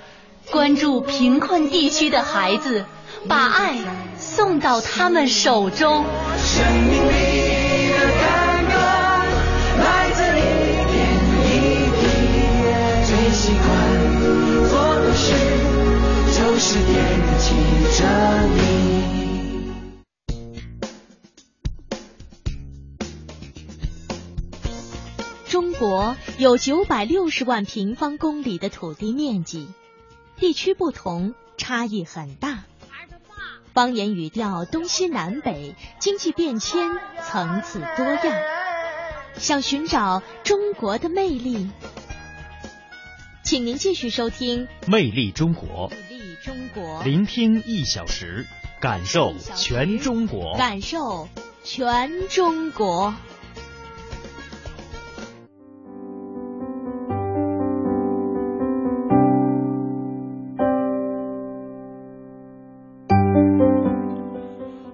[0.51, 2.85] 关注贫困地区的孩子，
[3.29, 3.77] 把爱
[4.19, 6.05] 送到他们手中。
[6.39, 7.12] 生命
[16.75, 16.97] 是惦
[17.39, 17.51] 记
[17.99, 19.03] 着你。
[25.51, 29.69] 中国有九百六十万平方公里的土地面积，
[30.39, 32.65] 地区不同，差异很大。
[33.75, 36.89] 方言语调东西南北，经济变迁
[37.23, 38.43] 层次多样。
[39.37, 41.69] 想寻找中国的魅力，
[43.45, 45.91] 请您继续收听《魅力中国》，
[46.43, 48.45] 中国，聆听一小时，
[48.81, 51.29] 感受全中国，感受
[51.63, 53.15] 全中国。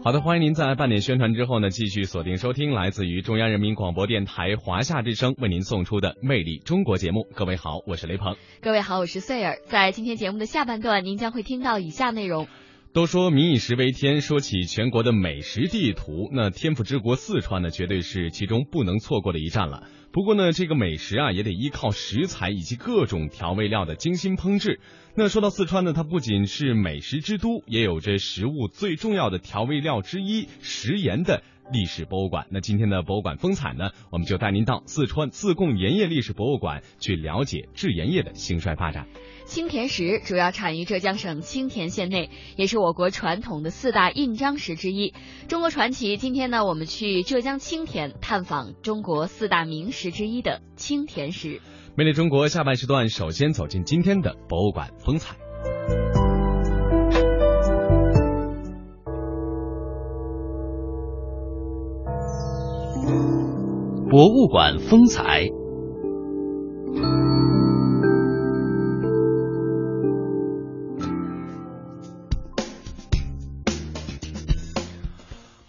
[0.08, 7.26] 好的，欢迎您在半点宣传之后呢，继续锁定收听来自于中央人民广播电台华夏之声为您送出的《魅力中国》节目。
[7.34, 8.34] 各位好，我是雷鹏。
[8.62, 9.58] 各位好，我是穗儿。
[9.66, 12.46] 在今天节目的下半段，您将会听到以下内容。
[12.94, 19.86] 都说民以食为天，说起全国的美食地图，那天府之国四川呢，绝对是其中不能错过的一站了。
[20.10, 24.80] 不过呢，这个美食啊，也得依靠食材以及各种调味料的精心烹制。
[25.14, 32.46] 那说到四川呢，它不仅是美食之都，也有着食物最重要的调味料之一食盐的历史博物馆。
[32.50, 39.06] 那今天的博物馆风采呢，我们就带您到四川自贡盐业历史博物馆去了解制盐业的兴衰发展。
[39.48, 45.14] 青田石主要产于浙江省青田县内，也是我国传统的四大印章石之一。
[45.48, 51.62] 中国传奇，今天呢，我们去浙江青田探访中国四大名石之一的青田石。
[51.96, 55.34] 魅力中国下半时段，首先走进今天的博物馆风采。
[64.10, 65.48] 博物馆风采。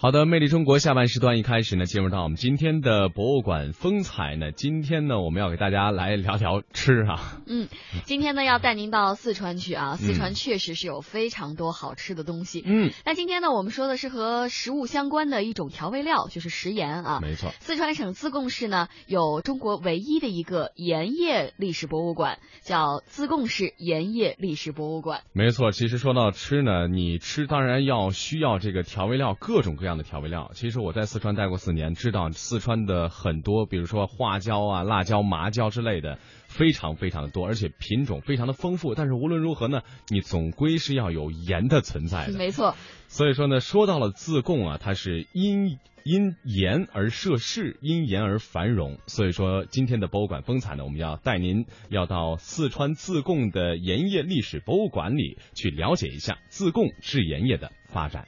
[0.02, 4.54] 好的，魅力中国下半时段一开始呢，进入到我们今天的博物馆风采呢。
[4.54, 7.42] 今天呢，我们要给大家来聊聊吃啊。
[7.48, 7.68] 嗯，
[8.06, 9.98] 今天呢要带您到四川去啊。
[9.98, 12.64] 四川确实是有非常多好吃的东西。
[12.66, 17.20] 嗯，那今天呢，我们说的是和食物相关的一种调味料，就是食盐啊。
[17.22, 17.52] 没错。
[17.60, 25.24] 四川省自贡市呢有中国唯一的一个盐业历史博物馆，叫自贡市盐业历史博物馆。
[25.34, 29.88] 没错，其实说到吃呢，你吃当然要需要这个调味料，各种各样。
[29.89, 38.95] 样的调味料，其实我在四川待过四年，知道四川的很多，比如说花椒啊、辣椒、麻椒之类的，非常非常的多，而且品种非常的丰富。
[38.95, 42.38] 但是无论如何呢，你总归是要有盐的存在的。
[42.38, 42.75] 没错。
[43.08, 48.97] 所以说呢，说到了自贡啊，它是因因盐而设市，因盐而繁荣。
[49.08, 58.28] 所以说今天的博物馆风采呢，我们要带您要到四川自贡的盐业历史博物馆里去了解一下自贡制盐业的发展。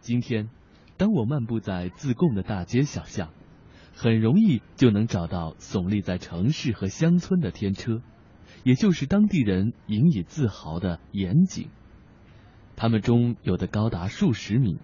[0.00, 0.48] 今天，
[0.96, 3.30] 当我漫步在自贡的大街小巷，
[3.94, 8.00] 很容易就能找到耸立在城市和乡村的天车，
[8.64, 11.68] 也就是当地人引以自豪的盐井。
[12.76, 14.78] 它们中有的高达数十米，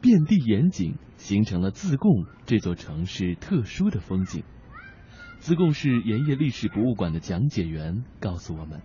[0.00, 4.42] 遍地盐井，形成了自贡这座城市特殊的风景。
[5.38, 8.80] 自贡市盐业历史博物馆的讲解员告诉我们。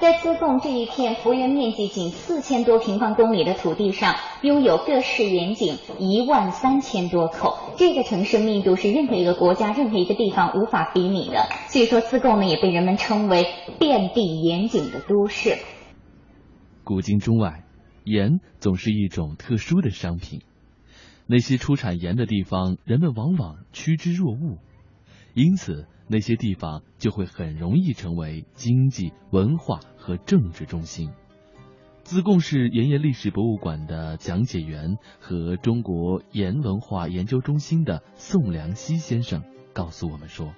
[0.00, 11.46] 在自贡这一片幅员面积仅四千多平方公里的土地上，拥有各式盐井一万三千多口，这个城市密度是任何一个国家、任何一个地方无法比拟的。
[11.68, 13.46] 所以说，自贡呢也被人们称为
[13.78, 15.56] 遍地盐井的都市。
[16.82, 17.64] 古今中外，
[18.04, 20.42] 盐总是一种特殊的商品。
[21.26, 24.58] 那些出产盐的地方，人们往往趋之若鹜，
[25.34, 25.86] 因此。
[26.08, 31.10] 那些地方就会很容易成为经济、文化和政治中心。
[32.02, 39.42] 自贡市盐业历史博物馆的讲解员和中国盐文化研究中心的宋良溪先生
[39.72, 40.54] 告诉我们说：“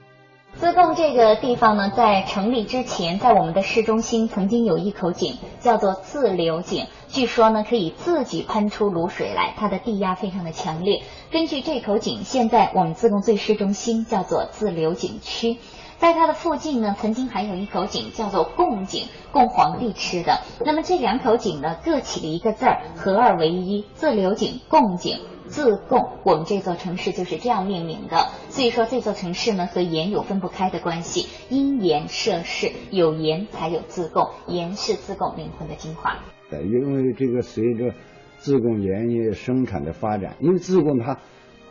[0.59, 6.87] 自贡这个地方呢，在成立之前，在我们的市中心曾经有一口井，叫做自流井。
[7.09, 11.03] 据说呢，可以自己喷出卤水来，它的地压非常的强烈。
[11.31, 15.59] 根据这口井，现在我们自贡最市中心叫做自流井区。
[15.99, 20.41] 在它的附近呢，曾经还有一口井，叫做贡井，供皇帝吃的。
[20.65, 25.19] 那么这两口井呢，各起了一个字儿，合二为一，自流井、贡井。
[25.49, 28.29] 自贡，我们这座城市就是这样命名的。
[28.49, 36.19] 所以说，这座城市呢和盐有分不开的关系，因盐设市，有盐才有自贡，盐是自贡灵魂的精华。
[36.51, 37.95] 因为这个随着
[38.39, 41.19] 自贡盐业生产的发展，因为自贡它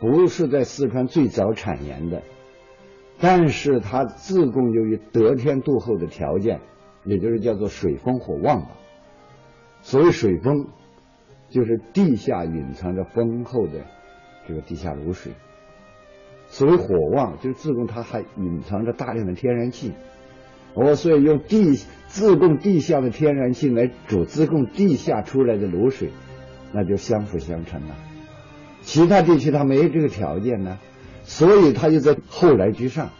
[0.00, 2.22] 不是在四川最早产盐的，
[3.20, 6.60] 但是它自贡由于得天独厚的条件，
[7.04, 8.70] 也就是叫做水丰火旺吧。
[9.82, 10.66] 所谓水丰。
[11.48, 13.84] 就是地下隐藏着丰厚的
[14.46, 15.32] 这个地下卤水。
[16.48, 19.92] 所谓火旺，就是自贡它还隐藏着大量的天然气。
[20.74, 21.74] 哦，所以用地
[22.06, 26.10] 自贡地下的天然气来煮自贡地下出来的卤水，
[26.72, 27.96] 那就相辅相成了。
[28.82, 30.78] 其他地区它没有这个条件呢，
[31.22, 33.10] 所以它就在后来居上，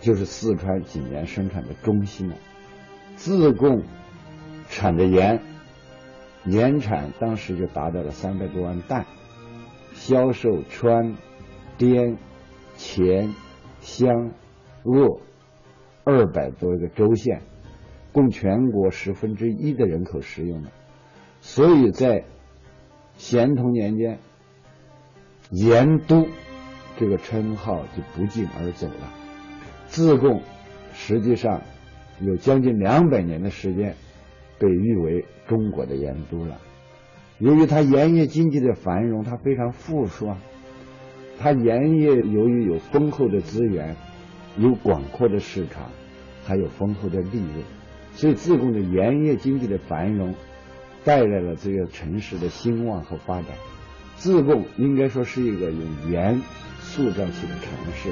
[0.00, 2.36] 就是四川井盐生产的中心了。
[3.14, 3.82] 自贡
[4.68, 5.42] 产的盐。
[6.44, 9.06] 年产当时就达到了三百多万担，
[9.94, 11.16] 销售川、
[11.78, 12.18] 滇、
[12.76, 13.34] 黔、
[13.80, 14.32] 湘、
[14.82, 15.20] 鄂
[16.04, 17.42] 二百多个州县，
[18.12, 20.70] 供全国十分之一的人口食用的。
[21.40, 22.24] 所以在
[23.14, 24.18] 咸同年间，
[25.50, 26.26] 盐都
[26.96, 29.12] 这个称号就不胫而走了。
[29.86, 30.42] 自贡
[30.92, 31.62] 实际上
[32.20, 33.94] 有将近两百年的时间。
[34.58, 36.58] 被誉为中国的盐都了。
[37.38, 40.32] 由于它盐业经济的繁荣，它非常富庶。
[41.38, 43.96] 它盐业由于有丰厚的资源，
[44.56, 45.90] 有广阔的市场，
[46.44, 47.64] 还有丰厚的利润，
[48.12, 50.34] 所以自贡的盐业经济的繁荣，
[51.04, 53.46] 带来了这个城市的兴旺和发展。
[54.14, 56.40] 自贡应该说是一个用盐
[56.78, 58.10] 塑造起的城市。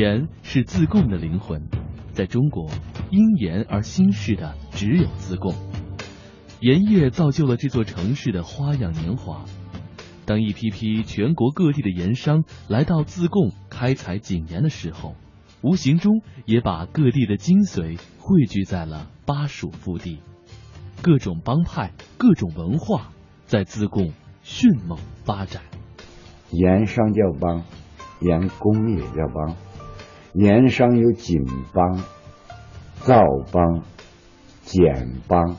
[0.00, 1.68] 盐是自贡的灵魂，
[2.14, 2.70] 在中国，
[3.10, 5.52] 因盐而兴市的只有自贡。
[6.60, 9.44] 盐业造就了这座城市的花样年华。
[10.24, 15.16] 当一批批全国各地的盐商来到自贡开采井盐的时候，
[15.60, 20.20] 无形中也把各地的精髓汇聚在了巴蜀腹地。
[21.02, 23.10] 各种帮派、各种文化
[23.44, 25.62] 在自贡迅猛发展。
[26.52, 27.64] 盐商叫帮，
[28.22, 29.54] 盐工业叫帮。
[30.32, 31.98] 盐商有井帮、
[33.00, 33.20] 造
[33.50, 33.82] 帮、
[34.62, 35.56] 简帮、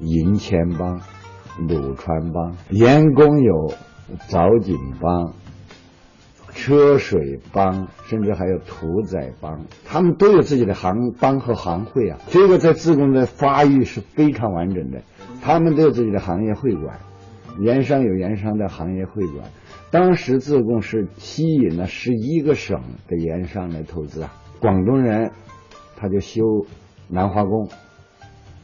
[0.00, 1.00] 银钱帮、
[1.68, 3.72] 鲁川帮；盐工有
[4.28, 5.34] 凿井帮、
[6.52, 9.66] 车水帮，甚至还有屠宰帮。
[9.86, 12.18] 他们都有自己的行帮和行会啊。
[12.26, 15.00] 这个在自贡的发育是非常完整的。
[15.40, 16.98] 他们都有自己的行业会馆，
[17.60, 19.48] 盐商有盐商的行业会馆。
[19.92, 25.30] 当时自贡是吸引了十一个省的盐商来投资啊，广东人
[25.96, 26.42] 他就修
[27.08, 27.68] 南华宫，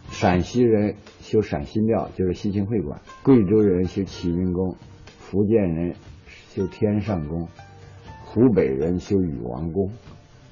[0.09, 4.75] 陕西人修陕西庙，就是西秦会馆；贵州人修启云宫，
[5.19, 7.47] 福建人修天上宫，
[8.25, 9.91] 湖北人修禹王宫。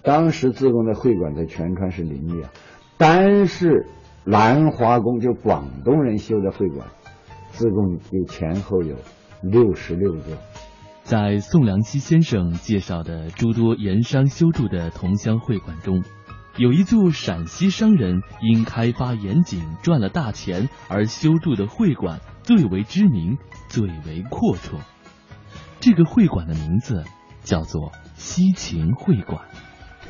[0.03, 2.51] 当时自贡的会馆在全川是林立啊，
[2.99, 3.87] 单是
[4.27, 6.87] 南华宫就广东人修的会馆，
[7.49, 8.95] 自贡有前后有
[9.43, 10.37] 六十六座。
[11.07, 16.03] 在宋良基先生介绍的诸多盐商修筑的同乡会馆中，
[16.57, 23.39] 有一座陕西商人因开发盐井赚了大钱而修筑的会馆最为知名、
[23.69, 24.81] 最为阔绰。
[25.79, 27.05] 这个会馆的名字
[27.45, 29.47] 叫做西秦会馆。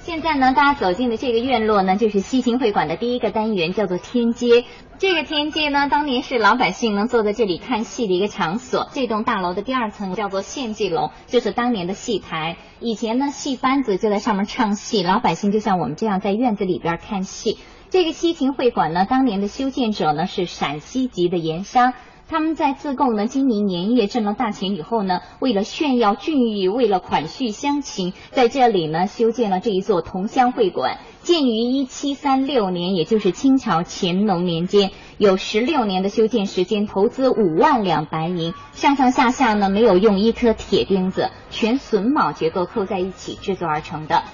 [0.07, 4.65] 现在呢，大家走进的这个院落呢，就是西秦会馆的第一个单元，叫做天街。
[4.99, 8.89] 这个天街呢，当年是老百姓能坐在这里看戏的一个场所。
[8.93, 12.57] 这栋大楼的第二层叫做献祭楼，就是当年的戏台。
[12.79, 17.59] 以前呢，戏班子就在上面唱戏，老百姓就像我们这样在院子里边看戏。
[17.91, 21.95] 这个西秦会馆呢，当年的修建者呢是陕西籍的盐商。
[22.29, 30.99] 他们在自贡呢经营年业挣了大钱以后呢，为了炫耀俊逸，为了款续乡情，在这里呢修建了这一座同乡会馆。
[31.23, 44.25] 建于一七三六年，也就是清朝乾隆年间，有十六年的修建时间，投资五万两白银，上上下下呢没有用一颗铁钉子，全榫卯结构扣在一起制作而成的。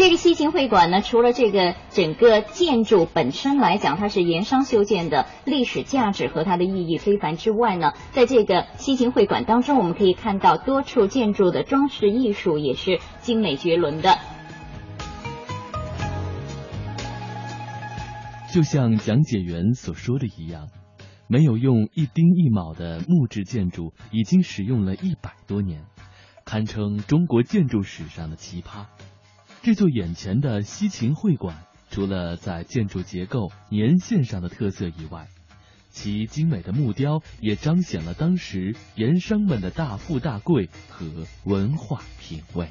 [0.00, 14.16] 这个西秦会馆呢，除了这个整个建筑本身来讲，它是盐商修建的，历史价值和它的意义非凡之外呢，在这个西秦会馆当中，我们可以看到多处建筑的装饰艺术也是精美绝伦的。
[18.50, 20.70] 就像讲解员所说的一样，
[21.28, 25.84] 没有用一丁一卯的木质建筑已经使用了一百多年，
[26.46, 28.86] 堪称中国建筑史上的奇葩。
[29.62, 31.54] 这座眼前的西秦会馆，
[31.90, 35.28] 除了在建筑结构、年限上的特色以外，
[35.90, 41.04] 其精美的木雕也彰显了当时盐商们的大富大贵和
[41.44, 42.68] 文化品味。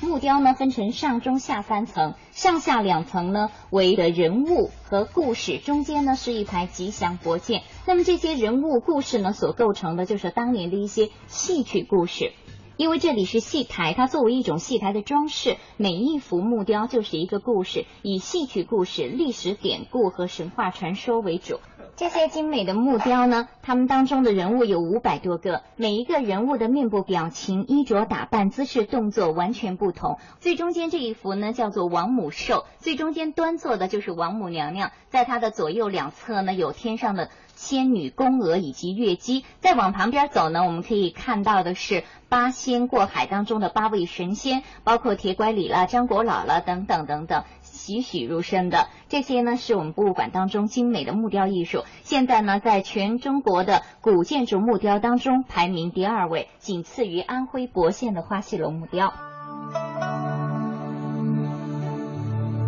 [0.00, 7.64] 木雕呢分成上中下三层，上下两层呢为的人物和故事，中间呢是一排吉祥佛剑。
[7.86, 12.32] 那么这些人物故事呢所构成的就是当年的一些戏曲故事。
[12.78, 21.58] 因为这里是戏台，它作为一种戏台的装饰，每一幅木雕就是一个故事，以戏曲故事、历史典故和神话传说为主。
[21.96, 30.18] 这些精美的木雕呢，它们当中的人物有五百多个，每一个人物的面部表情、衣着打扮、姿势动作完全不同。
[30.38, 37.28] 最中间这一幅呢，叫做王母寿，最中间端坐的就是王母娘娘，在她的左右两侧呢，有天上的
[37.58, 39.44] 仙女、宫娥以及月姬。
[39.58, 47.42] 再往旁边走呢，我们可以看到的是八仙过海当中的八位神仙，包括铁拐李了、张果老了等等等等。
[47.60, 51.82] 栩栩如生的这些呢，是我们博物馆当中精美的木雕艺术。
[52.02, 59.12] 现在呢，在全中国的古建筑木雕当中排名第二位，仅次于安徽亳县的花溪楼木雕。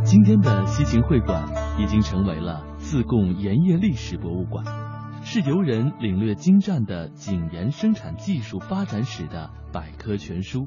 [0.05, 1.45] 今天的西秦会馆
[1.78, 4.64] 已经成为了自贡盐业历史博物馆，
[5.22, 10.66] 是游人领略精湛的井盐生产技术发展史的百科全书。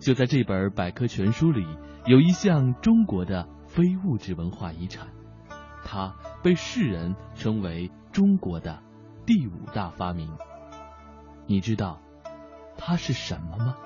[0.00, 1.64] 就在这本百科全书里。
[2.06, 5.06] 有一项中国的非物质文化遗产，
[5.84, 8.80] 它被世人称为中国的
[9.24, 10.28] 第五大发明。
[11.46, 12.00] 你知道
[12.76, 13.76] 它是什么吗？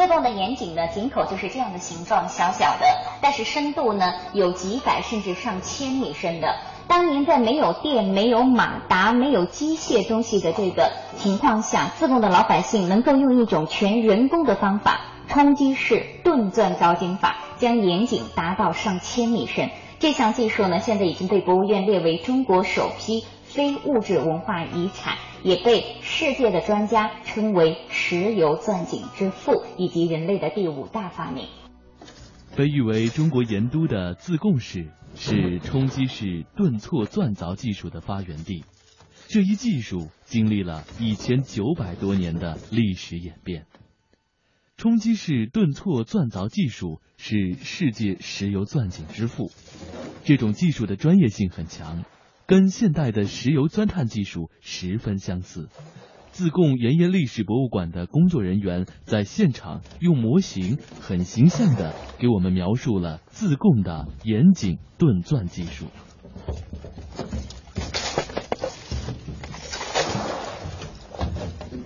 [0.00, 2.86] 自贡的盐井呢，井口就是这样的形状，小小的，
[3.20, 6.56] 但是深度呢有几百甚至上千米深的。
[6.88, 17.36] 当年在没有电、没有马达、没有机械东西的这个情况下，自贡的老百姓能够用一种全人工的方法——冲击式炖钻凿井法。
[17.58, 31.46] 将盐井达到上千米深，这项技术呢，现在已经被国务院列为中国首批非物质文化遗产，也被世界的专家称为石油钻井之父以及人类的第五大发明。
[32.56, 38.64] 被誉为中国盐都的自贡市是冲击式顿挫钻凿技术的发源地，
[39.28, 43.66] 这一技术经历了一千九百多年的历史演变。
[44.76, 49.50] 冲击式顿挫钻凿技术是世界石油钻井之父。
[50.24, 52.04] 这种技术的专业性很强，
[52.50, 55.68] 跟现代的石油钻探技术十分相似。
[56.32, 65.86] 自贡盐业历史博物馆的工作人员在现场用模型很形象的给我们描述了自贡的盐井炖钻技术。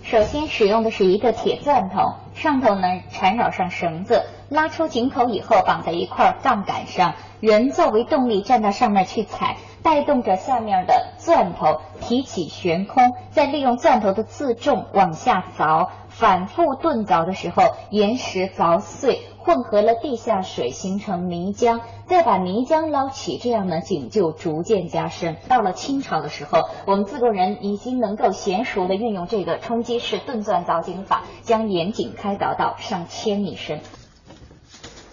[0.03, 2.25] 首先使用的是一个铁钻头。
[2.35, 19.20] 上头呢缠绕上绳子，拉出井口以后绑在一块杠杆上，人作为动力站到上面去踩，带动着下面的钻头提起悬空，再利用钻头的自重往下凿，反复炖凿的时候，岩石凿碎。
[19.45, 25.37] 混合了地下水形成泥浆，再把泥浆捞起，这样呢井就逐渐加深。
[25.49, 33.80] 到了清朝的时候，我们自贡人已经能够娴熟的运用这个冲击式炖钻凿井法，将盐井开凿到上千米深。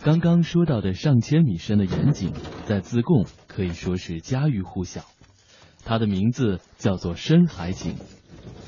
[0.02, 2.32] 刚刚说到的上千米深的盐井，
[2.66, 5.02] 在自贡可以说是家喻户晓。
[5.84, 7.96] 它的名字叫做深海井，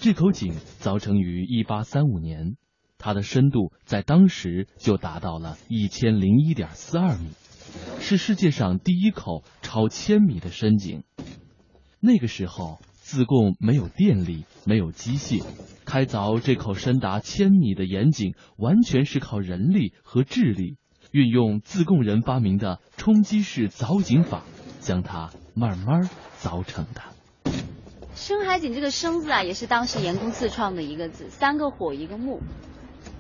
[0.02, 2.58] 这口井凿成于一八三五年。
[2.98, 7.30] 它的深度在当时就达到了一千零一点四二米，
[8.02, 11.04] 是世界上第一口超千米的深井。
[12.02, 15.46] 那个时候，自贡没有电力，没有机械，
[15.86, 20.78] 开凿这口深达千米的盐井，完全是靠人力和智力，
[21.12, 24.44] 运用自贡人发明的冲击式凿井法，
[24.84, 26.10] 将它慢慢
[26.40, 27.02] 凿成的。
[28.14, 32.42] 深海井这个“生”字啊，也是当时盐工自创的一个字，三个火一个木。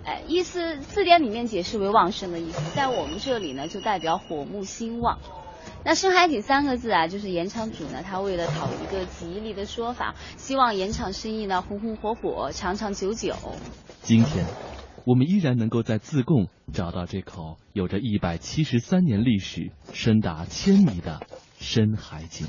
[0.06, 5.18] 哎，意思字典里面解释为旺盛的意思，在我们这里呢，就代表火木兴旺。
[5.86, 13.36] 那深海井三个字啊，就是盐场主呢，他为了讨一个吉利的说法，希望盐场生意呢红红火火，长长久久。
[14.02, 14.46] 今天，
[15.06, 21.22] 我们依然能够在自贡找到这口有着一百七十三年历史、深达千米的
[21.64, 22.46] 深海井。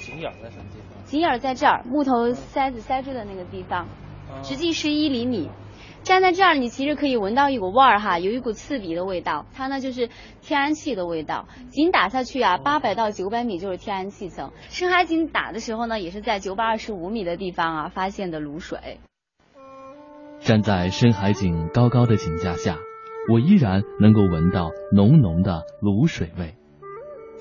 [0.00, 1.04] 井眼在什么地方？
[1.04, 3.86] 井眼在这儿，木头塞子塞住的那个地方，
[4.42, 5.50] 直径是一厘米。
[6.02, 10.08] 站在这儿，你其实可以闻到一股味儿哈，有一股刺鼻的味道，它呢就是
[10.40, 11.46] 天然气的味道。
[11.70, 14.50] 井打下去啊，八百到九百米就是天然气层。
[14.70, 18.98] 深海井打的时候呢，也是在九百二十五米的地方啊发现的卤水。
[20.40, 22.78] 站在深海井高高的井架下，
[23.30, 26.54] 我依然能够闻到浓浓的卤水味。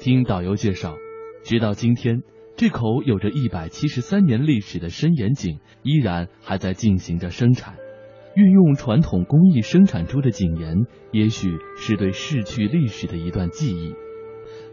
[0.02, 0.98] 听导游介绍，
[1.44, 2.24] 直到今天，
[2.56, 7.76] 这口有着一百七十三年历史的深盐井依然还在进行着生产。
[8.36, 13.94] 运用传统工艺生产出的井盐，也许是对逝去历史的一段记忆。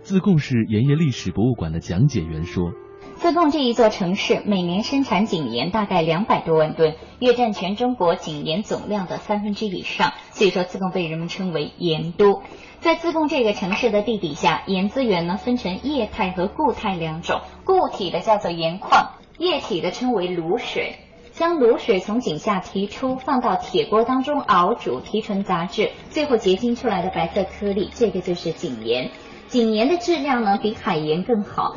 [0.00, 2.72] 自贡市盐业历史博物馆的讲解员说
[3.18, 12.42] ：“自贡这一座城市每年生产井盐大概两百多万吨，约占全中国井盐总量的三分之以上，所以说自贡被人们称为盐都。
[12.78, 20.94] 在自贡这个城市的地底下，盐资源呢分成液态和固态两种，固体的叫做盐矿，液体的称为卤水。”
[21.34, 29.10] 将卤水从井下提出，放到铁锅当中熬煮，提纯杂质，最后结晶出来的白色颗粒，这个就是井盐。
[29.48, 31.76] 井盐的质量呢，比海盐更好。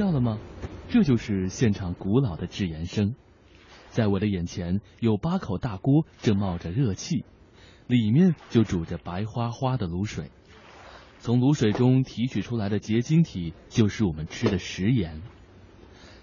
[0.00, 0.38] 到了吗？
[0.88, 3.16] 这就是现场古老的制盐声，
[3.90, 7.26] 在我的眼前有八口大锅正冒着热气，
[7.86, 10.30] 里面就煮着白花花的卤水，
[11.18, 15.20] 从卤水中提取出来的结晶体就是我们吃的食盐。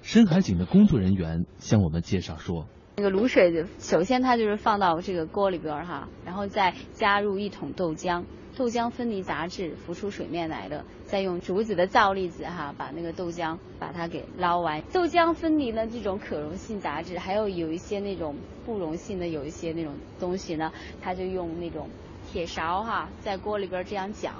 [0.01, 2.65] 深海井的工作人员向我们介绍说，
[2.95, 8.23] 那个卤水首先它就是放到这个锅里边哈，然后再加入一桶豆浆。
[8.57, 14.81] 豆浆分离杂质浮出水面来的，再用竹子的造粒子哈，把那个豆浆把它给捞完。
[14.91, 18.35] 豆浆分离了这种可溶性杂质，还有有一些那种
[18.65, 21.87] 不溶性的，有一些那种东西呢，他就用那种
[22.31, 24.31] 铁勺哈，在锅里边这样搅，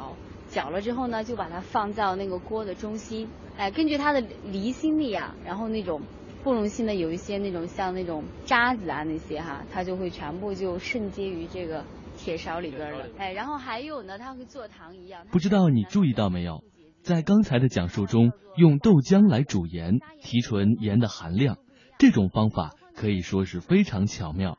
[0.50, 6.02] 搅了之后呢，就把它放到那个锅的中心，哎，根据它的离心力啊，然后那种
[6.44, 11.86] 不溶性的有一些那种像那种渣子啊那些哈，它就会全部就渗接于这个。
[12.18, 15.26] 铁勺里边的，哎，然后还有呢，它会做糖一样。
[15.32, 16.64] 不知道你注意到没有，
[17.02, 21.58] 在刚才的讲述中，用豆浆来煮盐，提纯盐的含量，
[21.98, 24.58] 这种方法可以说是非常巧妙。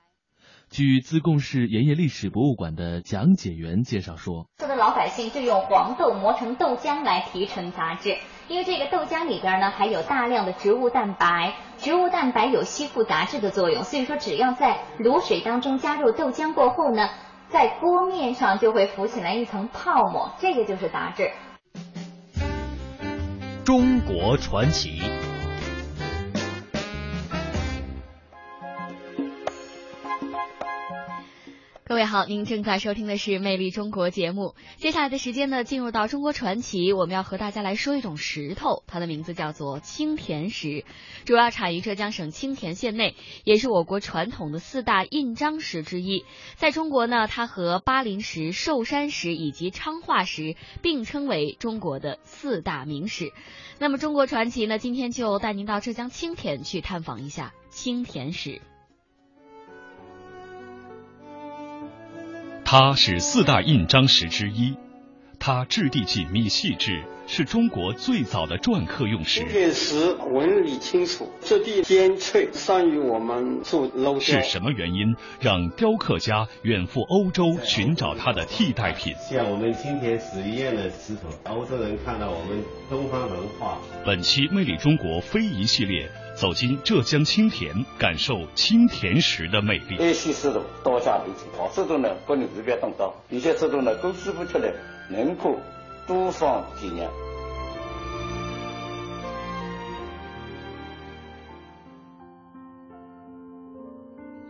[0.70, 17.08] 据自贡市盐业历史博物馆的讲解员介绍说，说的老百姓就用黄豆磨成豆浆来提纯杂质，因为这个豆浆里边呢含有大量的植物蛋白，植物蛋白有吸附杂质的作用，所以说只要在卤水当中加入豆浆过后呢。
[17.50, 21.30] 在锅面上就会浮起来一层泡沫，这个就是杂质。
[23.64, 25.00] 中国传奇。
[31.88, 34.54] 各位好，您正在收听的是《魅力中国》节目。
[34.76, 40.84] 接下来的时间呢，进入到中国传奇，我们要和大家来说一种石头，它的名字叫做青田石，
[41.24, 46.26] 主要产于浙江省青田县内，也是我国传统的四大印章石之一。
[46.56, 53.32] 在中国呢，它和巴林石、寿山石以及昌化石并称为中国的四大名石。
[53.78, 58.60] 那么，中国传奇呢，今天就带您到浙江青田去探访一下青田石。
[62.70, 64.74] 它是四大印章石之一，
[65.40, 69.40] 它质地紧密细致，是中国最早的篆刻用石。
[69.40, 79.14] 青田石纹理清楚，质地坚脆，善于我们做镂是什么原因让雕刻家远赴欧洲寻找它的替代品？
[79.16, 83.78] 像我们青田石一样的石头，欧洲人看到我们东方文化。
[84.04, 86.06] 本期《魅力中国非遗系列》。
[86.38, 89.96] 走进浙江青田，感受青田石的魅力。
[89.98, 94.72] 这些石头刀下留情，好石头呢不能随便动刀，有些石头呢勾师傅出来，
[95.10, 95.56] 能够
[96.06, 97.10] 多方纪念。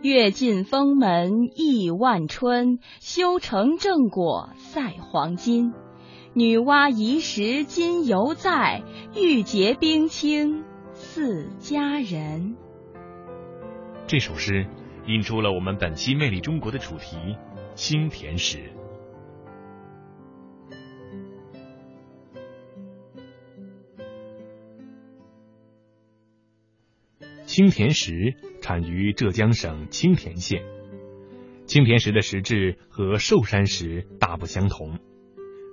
[0.03, 5.73] 阅尽封门亿万春，修成正果赛黄金。
[6.35, 8.83] 女娲遗石今犹在，
[9.15, 10.63] 玉洁冰清。
[11.01, 12.57] 四家人。
[14.05, 14.67] 这首诗
[15.07, 17.15] 引出了我们本期《魅力中国》的主题——
[17.73, 18.69] 青田石。
[27.45, 30.61] 青田石产于浙江省青田县。
[31.65, 34.99] 青田石的石质和寿山石大不相同，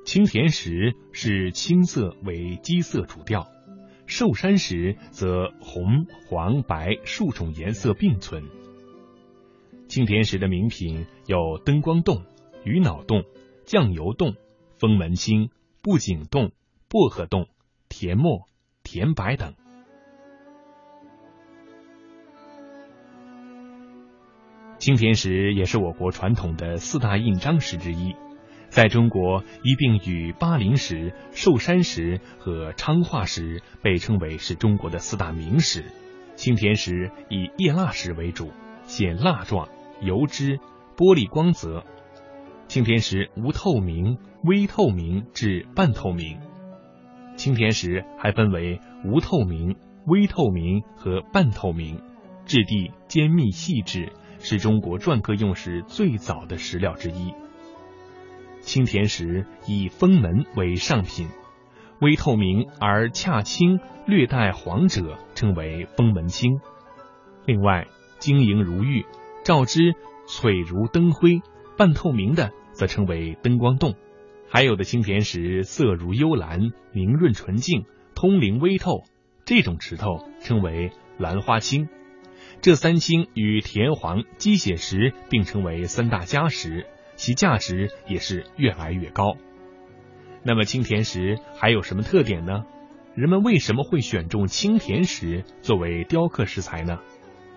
[0.05, 3.49] 青田石是青色为基色主调，
[4.07, 8.45] 寿山石则红、黄、白数种颜色并存。
[9.89, 12.25] 青田石的名品有灯光洞、
[12.65, 13.25] 鱼脑洞、
[13.65, 14.35] 酱油洞、
[14.79, 15.51] 封门青、
[15.83, 16.53] 布景洞、
[16.89, 17.49] 薄荷洞、
[17.89, 18.49] 甜墨、
[18.83, 19.55] 甜白等。
[24.79, 28.15] 青田石也是我国传统的四大印章石之一，
[28.77, 35.87] 在中国一并与巴陵石、寿山石和昌化石被称为是中国的四大名石。
[36.35, 38.53] 青田石以叶蜡石为主，
[38.83, 39.71] 显蜡状、
[40.03, 40.59] 油脂、
[40.95, 41.85] 玻璃光泽。
[42.69, 46.39] 青田石无透明、微透明至半透明。
[47.35, 52.03] 青田石还分为无透明、微透明和半透明，
[52.45, 54.13] 质地坚密细致。
[54.39, 57.33] 是中国篆刻用石最早的石料之一。
[58.67, 61.29] 青田石以封门为上品，
[62.01, 66.59] 微透明而恰青，略带黄者称为封门青。
[67.47, 67.87] 另外，
[68.19, 69.07] 晶莹如玉，
[69.45, 69.95] 照之
[70.27, 71.43] 璀如灯辉，
[71.79, 73.95] 半透明的则称为灯光洞。
[74.51, 76.59] 还有的青田石色如幽蓝，
[76.93, 77.85] 明润纯净，
[78.17, 79.05] 通灵微透，
[79.45, 81.89] 这种石头称为兰花青。
[82.63, 86.87] 这三青与田黄、鸡血石并称为三大家石，
[87.17, 89.37] 其价值也是越来越高。
[90.45, 92.65] 那么青田石还有什么特点呢？
[93.15, 97.01] 人们为什么会选中青田石作为雕刻石材呢？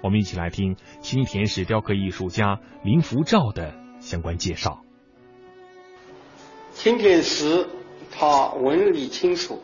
[0.01, 4.81] 我们一起来听青田石雕刻艺术家林福照的相关介绍。
[6.73, 7.67] 青田石
[8.11, 9.61] 它纹理清楚，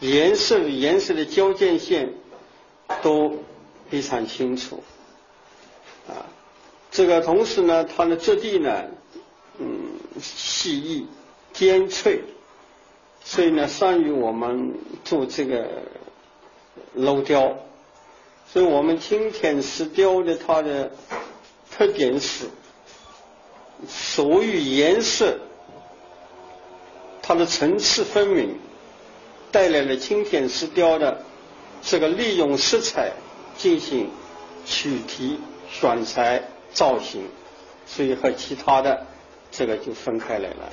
[0.00, 2.12] 颜色与颜色的交界线
[3.02, 3.42] 都。
[3.90, 4.84] 非常清楚，
[6.06, 6.22] 啊，
[6.90, 8.84] 这个同时呢，它的质地呢，
[9.58, 11.06] 嗯，细腻、
[11.52, 12.22] 尖脆，
[13.24, 14.74] 所以呢，善于我们
[15.04, 15.68] 做这个
[16.96, 17.56] 镂雕。
[18.52, 20.90] 所以我们青田石雕的它的
[21.70, 22.46] 特点是，
[23.88, 25.38] 所有颜色，
[27.22, 28.58] 它的层次分明，
[29.52, 31.24] 带来了青田石雕的
[31.82, 33.12] 这个利用色彩。
[33.56, 34.08] 进行
[34.64, 35.38] 取题、
[35.70, 37.26] 选材、造型，
[37.86, 39.06] 所以和其他的
[39.50, 40.70] 这个就分开来了。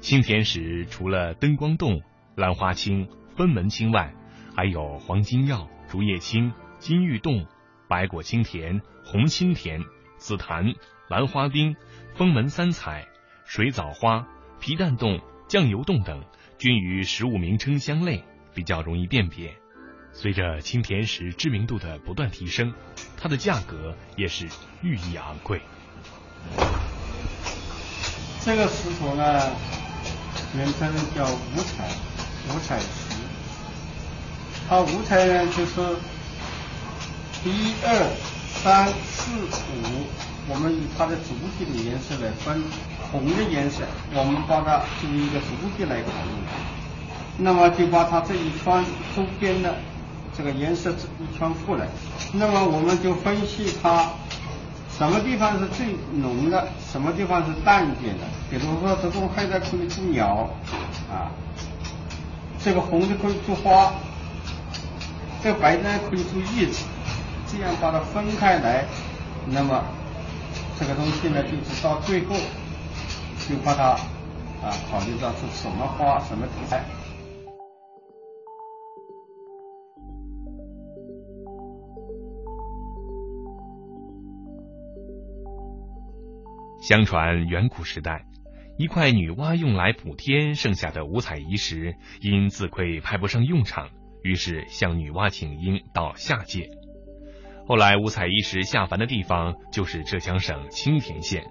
[0.00, 2.02] 青田石除了灯光洞、
[2.36, 4.14] 兰花青、分门青外，
[4.54, 7.46] 还有黄金药、竹叶青、金玉洞、
[7.88, 9.80] 白果青田、红青田、
[10.18, 10.74] 紫檀、
[11.08, 11.74] 兰花丁、
[12.14, 13.06] 封门三彩、
[13.44, 14.28] 水藻花、
[14.60, 16.22] 皮蛋洞、酱油洞等，
[16.58, 18.22] 均与实物名称相类，
[18.54, 19.56] 比较容易辨别。
[20.16, 22.72] 随着青田石知名度的不断提升，
[23.20, 24.46] 它的价格也是
[24.80, 25.60] 日益昂贵。
[28.42, 29.50] 这个石头呢，
[30.56, 31.88] 原称叫五彩
[32.48, 32.86] 五彩石。
[34.68, 35.80] 它五彩呢，就是
[37.44, 38.16] 一二
[38.62, 40.06] 三四五，
[40.48, 42.62] 我们以它的主体的颜色来分。
[43.10, 43.82] 红的颜色，
[44.14, 45.46] 我们把它作为一个主
[45.76, 46.30] 体来考虑。
[47.38, 48.84] 那么就把它这一圈
[49.16, 49.74] 周边的。
[50.36, 51.86] 这个颜色一圈过来，
[52.32, 54.10] 那么我们就分析它
[54.98, 58.24] 什么地方是最浓的，什么地方是淡一点的。
[58.50, 60.50] 比如说，这种黑的可以做鸟
[61.10, 61.30] 啊，
[62.62, 63.94] 这个红的可以做花，
[65.42, 66.84] 这个白的可以做叶子，
[67.46, 68.84] 这样把它分开来，
[69.46, 69.84] 那么
[70.78, 72.34] 这个东西呢，就是到最后
[73.48, 73.90] 就把它
[74.64, 76.82] 啊考虑到是什么花，什么题材。
[86.86, 88.26] 相传远古时代，
[88.76, 93.88] 一块女娲用来补天剩下的五彩遗石，因自愧派不上用场，
[94.22, 96.68] 于是向女娲请缨到下界。
[97.66, 101.46] 后来五彩遗石下凡的地方就是浙江省青田县，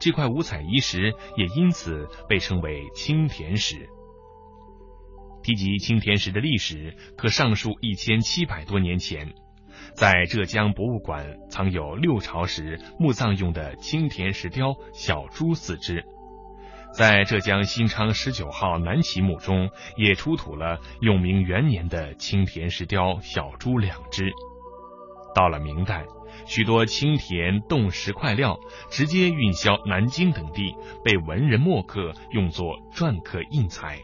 [0.00, 3.88] 这块五彩遗石也因此被称为青田石。
[5.44, 9.34] 提及青田石的历史，可上溯一千七百多年前。
[9.94, 16.04] 在浙江博物馆藏有六朝时墓葬用的青田石雕小猪四只，
[16.94, 24.30] 在浙江新昌十九号南齐墓中也出土了永明元年的青田石雕小猪两只。
[25.34, 26.04] 到了明代，
[26.46, 28.58] 许多青田冻石块料
[28.90, 30.74] 直接运销南京等地，
[31.04, 34.00] 被文人墨客用作篆刻印材。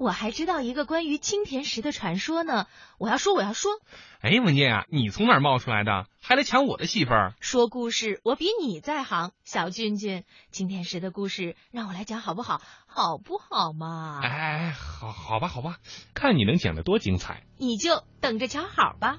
[0.00, 2.66] 我还知道一个关于青田石的传说呢。
[2.96, 3.70] 我要说，我要说。
[4.22, 6.06] 哎，文静啊，你从哪儿冒出来的？
[6.22, 7.34] 还来抢我的戏份儿？
[7.40, 12.62] 说故事我比你在行，小俊俊，青田石的故事让我来讲好不好？
[12.86, 14.20] 好不好嘛？
[14.22, 15.76] 哎，好，好吧，好吧，
[16.14, 17.42] 看你能讲得多精彩。
[17.58, 19.18] 你就等着瞧好吧。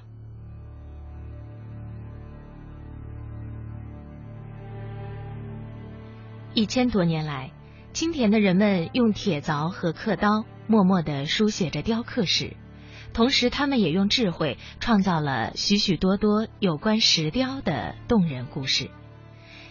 [6.54, 7.52] 一千多年来，
[7.92, 12.56] 青田的人们用铁凿和刻刀，默默地书写着雕刻史。
[13.12, 18.90] 同时，他们也用智慧创造了许许多多有关石雕的动人故事。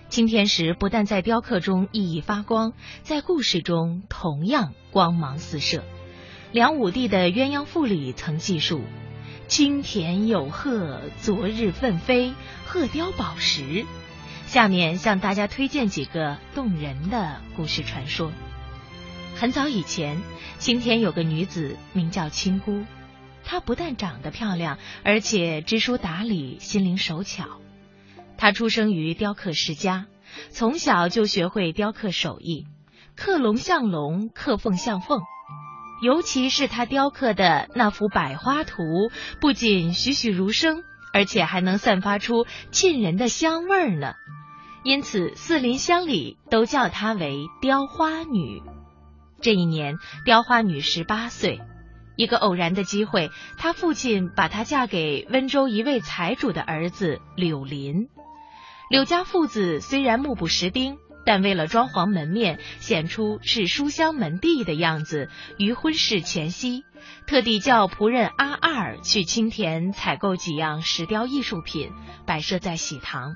[0.10, 5.84] 青田石不但在雕刻中熠熠发光，在故事中同样光芒四射。
[6.52, 8.82] 梁武帝的鸳鸯赋里曾记述
[9.48, 12.34] ：“青田有鹤，昨日奋飞，
[12.68, 13.86] 鹤雕宝石。”
[14.46, 18.32] 下面向大家推荐几个动人的故事传说。
[19.36, 20.22] 很早以前，
[20.60, 22.86] 青田有个女子名叫青姑。
[23.44, 27.60] 她不但长得漂亮，而且知书达理，心灵手巧。
[28.38, 30.06] 她出生于雕刻世家，
[30.52, 32.68] 从小就学会雕刻手艺，
[33.16, 35.22] 刻龙像龙，刻凤像凤。
[36.04, 38.84] 尤其是她雕刻的那幅百花图，
[39.40, 44.14] 不仅栩栩如生，而且还能散发出沁人的香味儿呢。
[44.84, 48.62] 因此，四邻乡里都叫她为雕花女。
[49.42, 51.62] 这一年，雕花女十八岁。
[52.16, 58.10] 一个偶然的机会，她父亲把她嫁给温州一位财主的儿子柳林。
[58.90, 66.84] 柳家父子虽然目不识丁，但为了装潢门面，显出是书香门第的样子，于婚事前夕，
[67.26, 71.92] 特地叫仆人阿二去青田采购几样石雕艺术品，
[72.28, 73.36] 摆设在喜堂，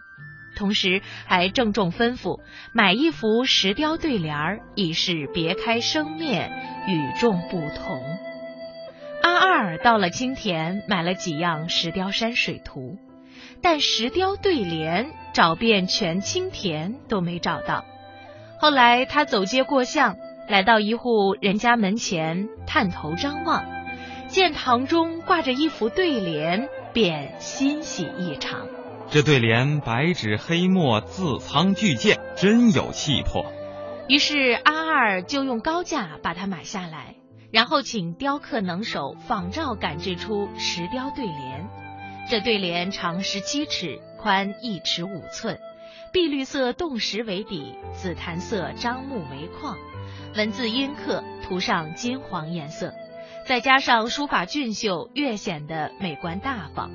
[0.55, 2.39] 同时还郑重吩咐
[2.73, 6.51] 买一幅石雕对联儿，以示别开生面，
[6.87, 8.01] 与众不同。
[9.21, 12.97] 阿二到了青田，买了几样石雕山水图，
[13.61, 17.85] 但石雕对联找遍全青田都没找到。
[18.59, 20.15] 后来他走街过巷，
[20.47, 23.65] 来到一户人家门前，探头张望，
[24.27, 28.67] 见堂中挂着一幅对联，便欣喜异常。
[29.09, 33.45] 这对联白纸黑墨，字苍巨鉴，真有气魄。
[34.07, 37.15] 于是阿二就用高价把它买下来。
[37.51, 41.69] 然后请雕刻能手仿照赶制出石雕对联，
[42.29, 45.57] 这对联长十七尺，宽一尺五寸，
[46.11, 49.77] 碧绿色冻石为底，紫檀色樟木为框，
[50.35, 52.93] 文字阴刻，涂上金黄颜色，
[53.47, 56.91] 再加上书法俊秀，越显得美观大方。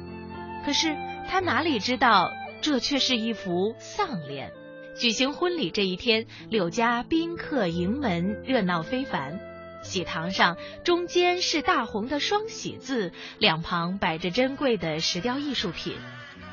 [0.66, 0.94] 可是
[1.30, 4.52] 他哪里知道，这却是一幅丧联。
[4.98, 9.38] 举行婚礼这一天，柳家宾客迎门，热闹非凡。
[9.84, 15.94] 喜堂上，中间是大红的双喜字，两旁摆着珍贵的石雕艺术品，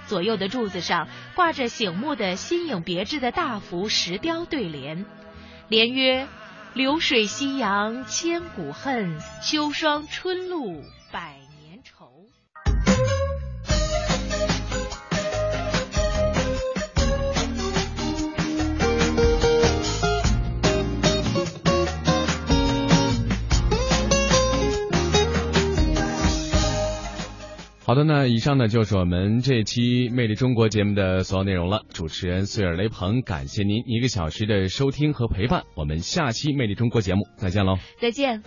[0.06, 5.08] 左右的柱子上挂着醒目的新颖别致的大幅石雕对联，
[5.70, 6.28] 联曰
[6.76, 11.40] ：“流水夕阳千古恨，秋霜春露百。”
[27.88, 31.84] 好的，那以上呢就是我们这期《魅力中国》节目的所有内容了。
[31.88, 35.64] 主持人穗尔雷鹏，感谢您一个小时的收听和陪伴。
[35.74, 37.78] 我们下期《魅力中国》节目再见喽！
[37.98, 38.44] 再见。